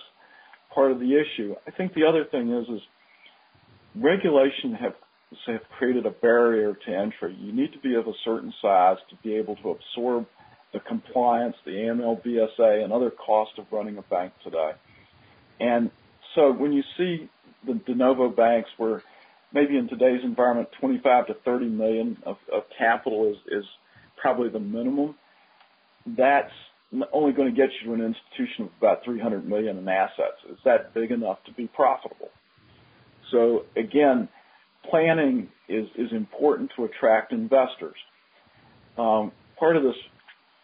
part 0.75 0.92
of 0.92 0.98
the 0.98 1.14
issue. 1.14 1.54
I 1.66 1.70
think 1.70 1.94
the 1.94 2.04
other 2.04 2.25
thing 2.30 2.52
is 2.52 2.68
is 2.68 2.80
regulation 3.96 4.75
have 4.75 4.94
have 5.46 5.60
created 5.78 6.06
a 6.06 6.10
barrier 6.10 6.75
to 6.87 6.94
entry. 6.94 7.37
You 7.38 7.52
need 7.52 7.72
to 7.72 7.78
be 7.78 7.94
of 7.94 8.06
a 8.06 8.12
certain 8.25 8.52
size 8.62 8.96
to 9.10 9.16
be 9.22 9.34
able 9.37 9.56
to 9.56 9.70
absorb 9.70 10.26
the 10.72 10.80
compliance, 10.80 11.56
the 11.64 11.72
AML, 11.72 12.22
BSA, 12.25 12.84
and 12.84 12.92
other 12.92 13.10
costs 13.10 13.54
of 13.58 13.66
running 13.70 13.98
a 13.98 14.02
bank 14.02 14.32
today. 14.44 14.72
And 15.60 15.90
so 16.34 16.52
when 16.52 16.72
you 16.72 16.82
see 16.96 17.28
the 17.66 17.75
de 17.75 17.94
novo 17.94 18.28
banks 18.28 18.68
where 18.76 19.02
maybe 19.52 19.76
in 19.76 19.88
today's 19.88 20.20
environment, 20.24 20.68
25 20.80 21.28
to 21.28 21.34
30 21.44 21.66
million 21.66 22.16
of, 22.24 22.36
of 22.52 22.62
capital 22.78 23.30
is, 23.30 23.60
is 23.60 23.64
probably 24.20 24.48
the 24.48 24.60
minimum. 24.60 25.14
That's 26.06 26.52
only 27.12 27.32
going 27.32 27.54
to 27.54 27.56
get 27.56 27.70
you 27.80 27.88
to 27.88 27.94
an 27.94 28.00
institution 28.00 28.64
of 28.64 28.70
about 28.78 29.04
300 29.04 29.46
million 29.46 29.78
in 29.78 29.88
assets. 29.88 30.38
Is 30.50 30.58
that 30.64 30.94
big 30.94 31.10
enough 31.10 31.38
to 31.46 31.52
be 31.52 31.66
profitable? 31.66 32.30
So 33.30 33.64
again, 33.76 34.28
planning 34.90 35.48
is, 35.68 35.87
is 35.96 36.11
important 36.12 36.70
to 36.76 36.84
attract 36.84 37.32
investors. 37.32 37.96
Um, 38.96 39.32
part 39.58 39.76
of 39.76 39.82
this 39.82 39.96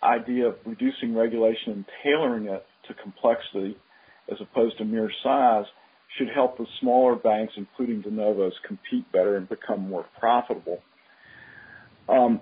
idea 0.03 0.49
of 0.49 0.57
reducing 0.65 1.15
regulation 1.15 1.73
and 1.73 1.85
tailoring 2.03 2.47
it 2.47 2.65
to 2.89 2.95
complexity 2.95 3.77
as 4.31 4.39
opposed 4.41 4.79
to 4.79 4.85
mere 4.85 5.11
size 5.23 5.65
should 6.19 6.29
help 6.35 6.59
the 6.59 6.67
smaller 6.81 7.17
banks, 7.17 7.55
including 7.57 8.03
de 8.03 8.11
novos, 8.11 8.53
compete 8.67 9.11
better 9.13 9.37
and 9.37 9.49
become 9.49 9.89
more 9.89 10.07
profitable. 10.19 10.79
Um, 12.09 12.41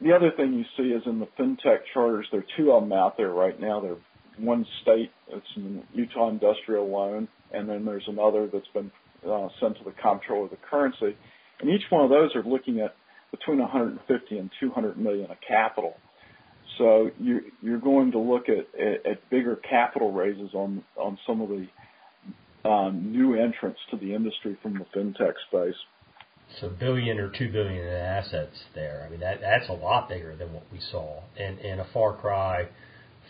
the 0.00 0.12
other 0.12 0.30
thing 0.36 0.52
you 0.54 0.64
see 0.76 0.90
is 0.92 1.02
in 1.06 1.20
the 1.20 1.28
fintech 1.38 1.80
charters, 1.94 2.26
there 2.32 2.40
are 2.40 2.46
two 2.56 2.72
of 2.72 2.82
them 2.82 2.92
out 2.92 3.16
there 3.16 3.30
right 3.30 3.58
now. 3.60 3.80
They're 3.80 3.96
one 4.38 4.66
state, 4.82 5.10
it's 5.28 5.46
in 5.56 5.82
Utah 5.92 6.30
Industrial 6.30 6.88
Loan, 6.88 7.28
and 7.52 7.68
then 7.68 7.84
there's 7.84 8.04
another 8.08 8.48
that's 8.52 8.66
been 8.74 8.90
uh, 9.28 9.48
sent 9.60 9.76
to 9.78 9.84
the 9.84 9.92
comptroller 10.02 10.44
of 10.44 10.50
the 10.50 10.56
currency. 10.68 11.16
And 11.60 11.70
each 11.70 11.82
one 11.90 12.04
of 12.04 12.10
those 12.10 12.34
are 12.34 12.42
looking 12.42 12.80
at 12.80 12.94
between 13.30 13.58
150 13.58 14.38
and 14.38 14.50
200 14.60 14.98
million 14.98 15.30
of 15.30 15.36
capital. 15.46 15.94
So 16.78 17.10
you, 17.20 17.40
you're 17.60 17.78
going 17.78 18.12
to 18.12 18.18
look 18.18 18.44
at, 18.48 18.80
at, 18.80 19.06
at 19.06 19.30
bigger 19.30 19.56
capital 19.56 20.12
raises 20.12 20.54
on 20.54 20.82
on 20.96 21.18
some 21.26 21.40
of 21.40 21.48
the 21.48 21.66
new 22.64 23.34
entrants 23.34 23.80
to 23.90 23.96
the 23.96 24.14
industry 24.14 24.56
from 24.62 24.74
the 24.74 24.84
fintech 24.96 25.34
space. 25.48 25.78
So 26.60 26.68
billion 26.68 27.18
or 27.18 27.30
two 27.30 27.50
billion 27.50 27.86
in 27.86 27.94
assets 27.94 28.64
there. 28.74 29.04
I 29.06 29.10
mean 29.10 29.20
that 29.20 29.40
that's 29.40 29.68
a 29.68 29.72
lot 29.72 30.08
bigger 30.08 30.36
than 30.36 30.52
what 30.52 30.64
we 30.70 30.80
saw, 30.80 31.22
and 31.38 31.58
and 31.58 31.80
a 31.80 31.86
far 31.92 32.14
cry 32.14 32.68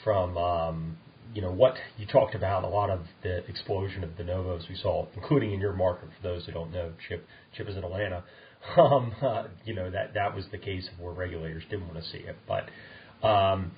from 0.03 0.37
um, 0.37 0.99
you 1.35 1.40
know 1.40 1.53
what 1.53 1.75
you 1.97 2.07
talked 2.07 2.35
about. 2.35 2.64
A 2.64 2.68
lot 2.68 2.90
of 2.90 3.01
the 3.23 3.47
explosion 3.47 4.03
of 4.03 4.16
de 4.16 4.25
novos 4.25 4.66
we 4.68 4.75
saw, 4.77 5.07
including 5.14 5.53
in 5.53 5.61
your 5.61 5.73
market. 5.73 6.09
For 6.21 6.29
those 6.29 6.47
who 6.47 6.53
don't 6.53 6.73
know, 6.73 6.92
Chip 7.09 7.27
Chip 7.57 7.68
is 7.68 7.77
in 7.77 7.85
Atlanta. 7.85 8.25
Um, 8.77 9.12
uh, 9.21 9.49
you 9.64 9.75
know 9.75 9.90
that 9.90 10.14
that 10.14 10.37
was 10.37 10.45
the 10.53 10.57
case 10.59 10.88
of 10.92 11.01
where 11.01 11.12
regulators 11.12 11.64
didn't 11.68 11.88
want 11.88 11.99
to 12.01 12.09
see 12.09 12.18
it, 12.18 12.37
but 12.47 13.27
um, 13.27 13.73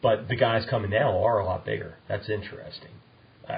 but 0.00 0.28
the 0.28 0.36
guys 0.36 0.64
coming 0.70 0.90
now 0.90 1.22
are 1.22 1.40
a 1.40 1.44
lot 1.44 1.66
bigger. 1.66 1.96
That's 2.08 2.30
interesting. 2.30 2.88
Uh, 3.48 3.54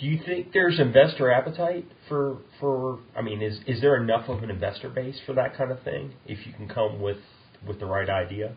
do 0.00 0.06
you 0.06 0.20
think 0.24 0.52
there's 0.52 0.78
investor 0.78 1.32
appetite 1.32 1.86
for 2.08 2.38
for? 2.60 3.00
I 3.16 3.22
mean, 3.22 3.42
is 3.42 3.58
is 3.66 3.80
there 3.80 4.00
enough 4.00 4.28
of 4.28 4.42
an 4.42 4.50
investor 4.50 4.88
base 4.88 5.18
for 5.26 5.32
that 5.34 5.56
kind 5.56 5.72
of 5.72 5.82
thing? 5.82 6.14
If 6.26 6.46
you 6.46 6.52
can 6.52 6.68
come 6.68 7.00
with 7.00 7.18
with 7.66 7.80
the 7.80 7.86
right 7.86 8.08
idea. 8.08 8.54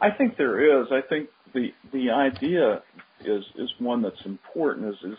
I 0.00 0.10
think 0.16 0.36
there 0.36 0.80
is. 0.82 0.88
I 0.90 1.00
think 1.06 1.28
the 1.52 1.68
the 1.92 2.10
idea 2.10 2.82
is 3.20 3.44
is 3.56 3.70
one 3.78 4.02
that's 4.02 4.24
important. 4.24 4.88
Is 4.88 4.94
is 5.04 5.18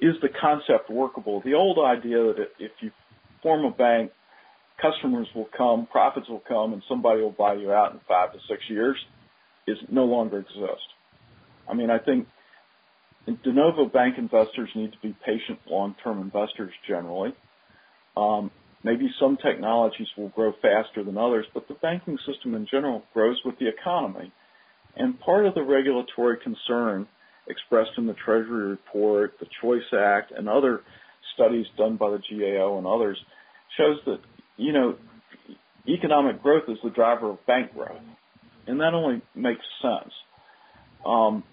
is 0.00 0.14
the 0.22 0.28
concept 0.40 0.90
workable? 0.90 1.42
The 1.44 1.54
old 1.54 1.78
idea 1.78 2.32
that 2.32 2.48
if 2.58 2.72
you 2.80 2.90
form 3.42 3.64
a 3.64 3.70
bank, 3.70 4.10
customers 4.80 5.28
will 5.34 5.48
come, 5.56 5.86
profits 5.86 6.28
will 6.28 6.42
come, 6.46 6.72
and 6.72 6.82
somebody 6.88 7.20
will 7.20 7.32
buy 7.32 7.54
you 7.54 7.72
out 7.72 7.92
in 7.92 8.00
five 8.08 8.32
to 8.32 8.38
six 8.48 8.62
years 8.68 8.96
is 9.66 9.78
no 9.90 10.04
longer 10.04 10.38
exist. 10.38 10.86
I 11.68 11.74
mean, 11.74 11.90
I 11.90 11.98
think 11.98 12.26
de 13.26 13.52
novo 13.52 13.86
bank 13.86 14.16
investors 14.18 14.68
need 14.74 14.92
to 14.92 14.98
be 15.02 15.14
patient 15.24 15.58
long-term 15.68 16.20
investors 16.20 16.72
generally. 16.88 17.34
Um, 18.16 18.50
maybe 18.82 19.08
some 19.18 19.36
technologies 19.36 20.08
will 20.16 20.28
grow 20.28 20.52
faster 20.60 21.02
than 21.04 21.16
others, 21.16 21.46
but 21.54 21.66
the 21.68 21.74
banking 21.74 22.18
system 22.26 22.54
in 22.54 22.66
general 22.70 23.02
grows 23.12 23.40
with 23.44 23.58
the 23.58 23.68
economy. 23.68 24.32
And 24.96 25.18
part 25.18 25.46
of 25.46 25.54
the 25.54 25.62
regulatory 25.62 26.38
concern 26.42 27.08
expressed 27.48 27.92
in 27.98 28.06
the 28.06 28.14
Treasury 28.24 28.68
report, 28.68 29.34
the 29.40 29.46
Choice 29.60 29.82
Act, 29.92 30.32
and 30.36 30.48
other 30.48 30.82
studies 31.34 31.66
done 31.76 31.96
by 31.96 32.10
the 32.10 32.18
GAO 32.18 32.78
and 32.78 32.86
others 32.86 33.18
shows 33.76 33.98
that, 34.06 34.20
you 34.56 34.72
know, 34.72 34.96
economic 35.88 36.42
growth 36.42 36.64
is 36.68 36.78
the 36.84 36.90
driver 36.90 37.30
of 37.30 37.44
bank 37.46 37.74
growth 37.74 38.00
and 38.66 38.80
that 38.80 38.94
only 38.94 39.22
makes 39.34 39.64
sense. 39.82 40.12
Um, 41.04 41.44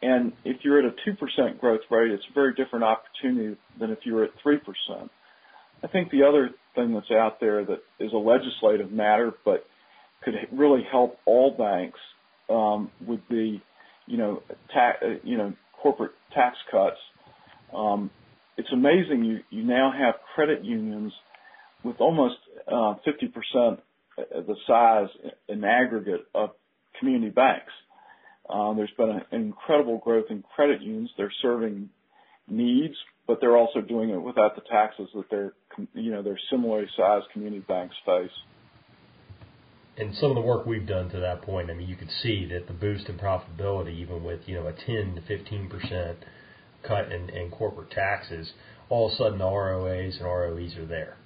and 0.00 0.32
if 0.44 0.58
you're 0.62 0.78
at 0.78 0.84
a 0.84 1.10
2% 1.10 1.60
growth 1.60 1.80
rate, 1.90 2.12
it's 2.12 2.24
a 2.30 2.34
very 2.34 2.54
different 2.54 2.84
opportunity 2.84 3.56
than 3.80 3.90
if 3.90 3.98
you're 4.04 4.24
at 4.24 4.30
3%. 4.44 4.60
I 5.82 5.86
think 5.88 6.10
the 6.10 6.24
other 6.24 6.50
thing 6.74 6.94
that's 6.94 7.10
out 7.10 7.40
there 7.40 7.64
that 7.64 7.80
is 7.98 8.12
a 8.12 8.16
legislative 8.16 8.92
matter, 8.92 9.32
but 9.44 9.64
could 10.22 10.34
really 10.52 10.82
help 10.90 11.18
all 11.26 11.54
banks 11.56 11.98
um, 12.50 12.90
would 13.06 13.28
be, 13.28 13.62
you 14.06 14.16
know, 14.16 14.42
ta- 14.72 14.98
uh, 15.02 15.14
you 15.22 15.36
know, 15.36 15.52
corporate 15.80 16.12
tax 16.34 16.56
cuts. 16.70 16.96
Um, 17.74 18.10
it's 18.56 18.68
amazing 18.72 19.24
you 19.24 19.40
you 19.50 19.62
now 19.64 19.92
have 19.96 20.14
credit 20.34 20.64
unions 20.64 21.12
with 21.84 22.00
almost 22.00 22.36
uh, 22.66 22.94
50% 23.06 23.78
the 24.16 24.56
size 24.66 25.08
in 25.48 25.62
aggregate 25.62 26.26
of 26.34 26.50
community 26.98 27.30
banks. 27.30 27.72
Um, 28.48 28.76
there's 28.76 28.92
been 28.96 29.10
an 29.10 29.22
incredible 29.32 29.98
growth 29.98 30.26
in 30.30 30.42
credit 30.54 30.82
unions. 30.82 31.10
They're 31.16 31.32
serving 31.42 31.90
needs, 32.48 32.94
but 33.26 33.38
they're 33.40 33.56
also 33.56 33.80
doing 33.80 34.10
it 34.10 34.22
without 34.22 34.54
the 34.54 34.62
taxes 34.70 35.08
that 35.14 35.28
their, 35.30 35.52
you 35.94 36.10
know, 36.10 36.22
their 36.22 36.38
similarly 36.50 36.88
sized 36.96 37.26
community 37.32 37.64
banks 37.68 37.96
face. 38.06 38.30
and 39.98 40.14
some 40.16 40.30
of 40.30 40.36
the 40.36 40.40
work 40.40 40.64
we've 40.64 40.86
done 40.86 41.10
to 41.10 41.18
that 41.20 41.42
point, 41.42 41.70
I 41.70 41.74
mean, 41.74 41.88
you 41.88 41.96
could 41.96 42.10
see 42.22 42.46
that 42.52 42.68
the 42.68 42.72
boost 42.72 43.08
in 43.08 43.18
profitability, 43.18 43.98
even 43.98 44.22
with 44.22 44.40
you 44.46 44.54
know 44.54 44.66
a 44.68 44.72
10 44.72 45.16
to 45.16 45.20
15 45.26 45.68
percent 45.68 46.18
cut 46.86 47.10
in, 47.12 47.28
in 47.30 47.50
corporate 47.50 47.90
taxes, 47.90 48.52
all 48.88 49.08
of 49.08 49.12
a 49.12 49.16
sudden 49.16 49.38
the 49.38 49.44
ROAs 49.44 50.16
and 50.16 50.24
ROEs 50.24 50.76
are 50.76 50.86
there. 50.86 51.16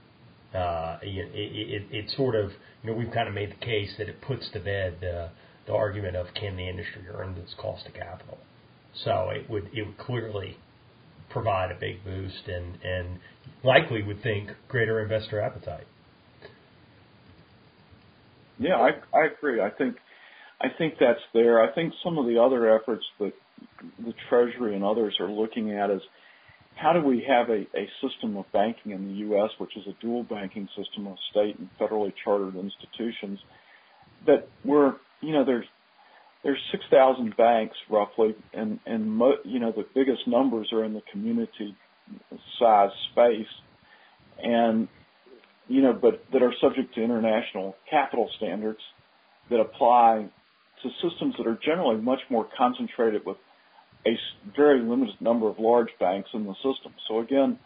Uh, 0.55 0.99
it, 1.03 1.31
it, 1.35 1.83
it, 1.91 2.11
sort 2.17 2.35
of, 2.35 2.51
you 2.83 2.91
know, 2.91 2.93
we've 2.95 3.13
kind 3.13 3.27
of 3.27 3.35
made 3.35 3.51
the 3.51 3.65
case 3.65 3.91
that 3.97 4.09
it 4.09 4.21
puts 4.21 4.51
to 4.53 4.61
bed 4.61 4.99
the, 5.01 5.31
the 5.67 5.75
argument 5.75 6.17
of 6.17 6.27
can 6.35 6.57
the 6.57 6.69
industry 6.69 7.03
earn 7.13 7.37
its 7.37 7.55
cost 7.55 7.87
of 7.87 7.95
capital. 7.95 8.39
So 9.05 9.31
it 9.31 9.49
would 9.49 9.71
it 9.73 9.87
would 9.87 9.99
clearly 9.99 10.59
provide 11.31 11.71
a 11.71 11.79
big 11.79 12.05
boost 12.05 12.47
and 12.47 12.79
and 12.85 13.19
likely 13.65 14.03
would 14.03 14.23
think 14.23 14.51
greater 14.69 15.01
investor 15.01 15.41
appetite. 15.41 15.87
Yeah, 18.59 18.77
I 18.77 18.91
I 19.17 19.27
agree. 19.37 19.61
I 19.61 19.71
think 19.71 19.97
I 20.61 20.69
think 20.77 20.95
that's 21.01 21.21
there. 21.35 21.63
I 21.63 21.73
think 21.75 21.95
some 22.05 22.19
of 22.19 22.27
the 22.27 22.41
other 22.41 22.77
efforts 22.77 23.05
that 23.19 23.33
the 23.99 24.15
Treasury 24.29 24.75
and 24.75 24.85
others 24.85 25.17
are 25.21 25.31
looking 25.31 25.73
at 25.73 25.91
is 25.91 26.03
how 26.77 26.93
do 26.93 27.01
we 27.01 27.25
have 27.29 27.49
a, 27.49 27.67
a 27.77 27.89
system 28.01 28.37
of 28.37 28.45
banking 28.53 28.93
in 28.93 29.09
the 29.09 29.15
U.S., 29.27 29.51
which 29.59 29.77
is 29.77 29.85
a 29.87 30.01
dual 30.01 30.25
banking 30.25 30.69
system 30.77 31.07
of 31.07 31.17
state 31.31 31.59
and 31.59 31.69
federally 31.81 32.13
chartered 32.25 32.57
institutions, 32.57 33.39
that 34.27 34.49
we're, 34.65 34.95
you 35.23 35.33
know, 35.33 35.45
there's 35.45 35.67
there's 36.43 36.59
6,000 36.73 37.37
banks 37.37 37.77
roughly, 37.89 38.35
and 38.53 38.81
and 38.85 39.11
mo- 39.11 39.39
you 39.45 39.61
know 39.61 39.73
the 39.73 39.87
biggest 39.95 40.27
numbers 40.27 40.69
are 40.73 40.85
in 40.85 40.93
the 40.93 41.03
community 41.13 41.77
size 42.59 42.91
space, 43.13 43.47
and 44.43 44.89
you 45.69 45.83
know, 45.83 45.93
but 45.93 46.25
that 46.33 46.43
are 46.43 46.53
subject 46.61 46.95
to 46.97 47.03
international 47.03 47.77
capital 47.89 48.29
standards 48.37 48.81
that 49.51 49.61
apply 49.61 50.29
to 50.83 50.89
systems 51.09 51.35
that 51.39 51.47
are 51.47 51.59
generally 51.65 52.01
much 52.01 52.21
more 52.29 52.47
concentrated 52.59 53.23
with 53.25 53.37
a 54.05 54.17
very 54.57 54.81
limited 54.81 55.15
number 55.21 55.49
of 55.49 55.61
large 55.61 55.91
banks 56.01 56.29
in 56.35 56.45
the 56.45 56.55
system. 56.55 56.93
So 57.09 57.21
again, 57.21 57.59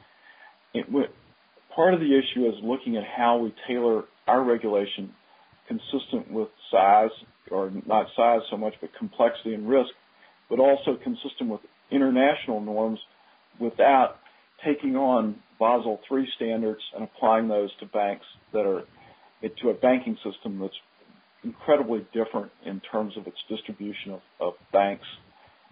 it, 0.75 0.87
part 1.75 1.95
of 1.95 2.01
the 2.01 2.07
issue 2.07 2.47
is 2.47 2.55
looking 2.63 2.99
at 2.99 3.05
how 3.05 3.39
we 3.39 3.55
tailor 3.67 4.05
our 4.27 4.45
regulation 4.45 5.13
consistent 5.69 6.31
with 6.31 6.49
size, 6.71 7.11
or 7.51 7.71
not 7.87 8.07
size 8.17 8.41
so 8.51 8.57
much, 8.57 8.75
but 8.81 8.91
complexity 8.99 9.55
and 9.55 9.69
risk, 9.69 9.91
but 10.49 10.59
also 10.59 10.97
consistent 11.03 11.51
with 11.51 11.61
international 11.91 12.61
norms 12.61 12.99
without 13.59 14.17
taking 14.65 14.97
on 14.97 15.37
Basel 15.59 16.01
III 16.11 16.29
standards 16.37 16.81
and 16.95 17.05
applying 17.05 17.49
those 17.49 17.71
to 17.81 17.87
banks 17.87 18.25
that 18.53 18.67
are 18.67 18.83
to 19.63 19.71
a 19.71 19.75
banking 19.75 20.17
system 20.25 20.59
that's 20.59 20.75
incredibly 21.45 22.05
different 22.13 22.51
in 22.65 22.81
terms 22.81 23.17
of 23.17 23.27
its 23.27 23.37
distribution 23.49 24.13
of, 24.13 24.21
of 24.41 24.55
banks 24.73 25.07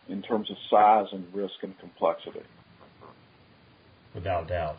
in 0.09 0.23
terms 0.23 0.51
of 0.51 0.57
size 0.71 1.07
and 1.13 1.27
risk 1.35 1.55
and 1.63 1.77
complexity. 1.79 2.43
Without 4.15 4.49
doubt. 4.49 4.77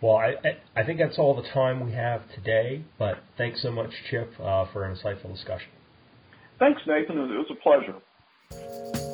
Well, 0.00 0.16
I, 0.16 0.34
I 0.74 0.84
think 0.84 0.98
that's 0.98 1.18
all 1.18 1.34
the 1.34 1.48
time 1.48 1.84
we 1.84 1.92
have 1.92 2.22
today, 2.34 2.84
but 2.98 3.18
thanks 3.38 3.62
so 3.62 3.70
much, 3.70 3.90
Chip, 4.10 4.30
uh, 4.40 4.66
for 4.72 4.84
an 4.84 4.94
insightful 4.94 5.32
discussion. 5.32 5.68
Thanks, 6.58 6.82
Nathan. 6.86 7.18
It 7.18 7.38
was 7.38 7.50
a 7.50 7.54
pleasure. 7.62 9.05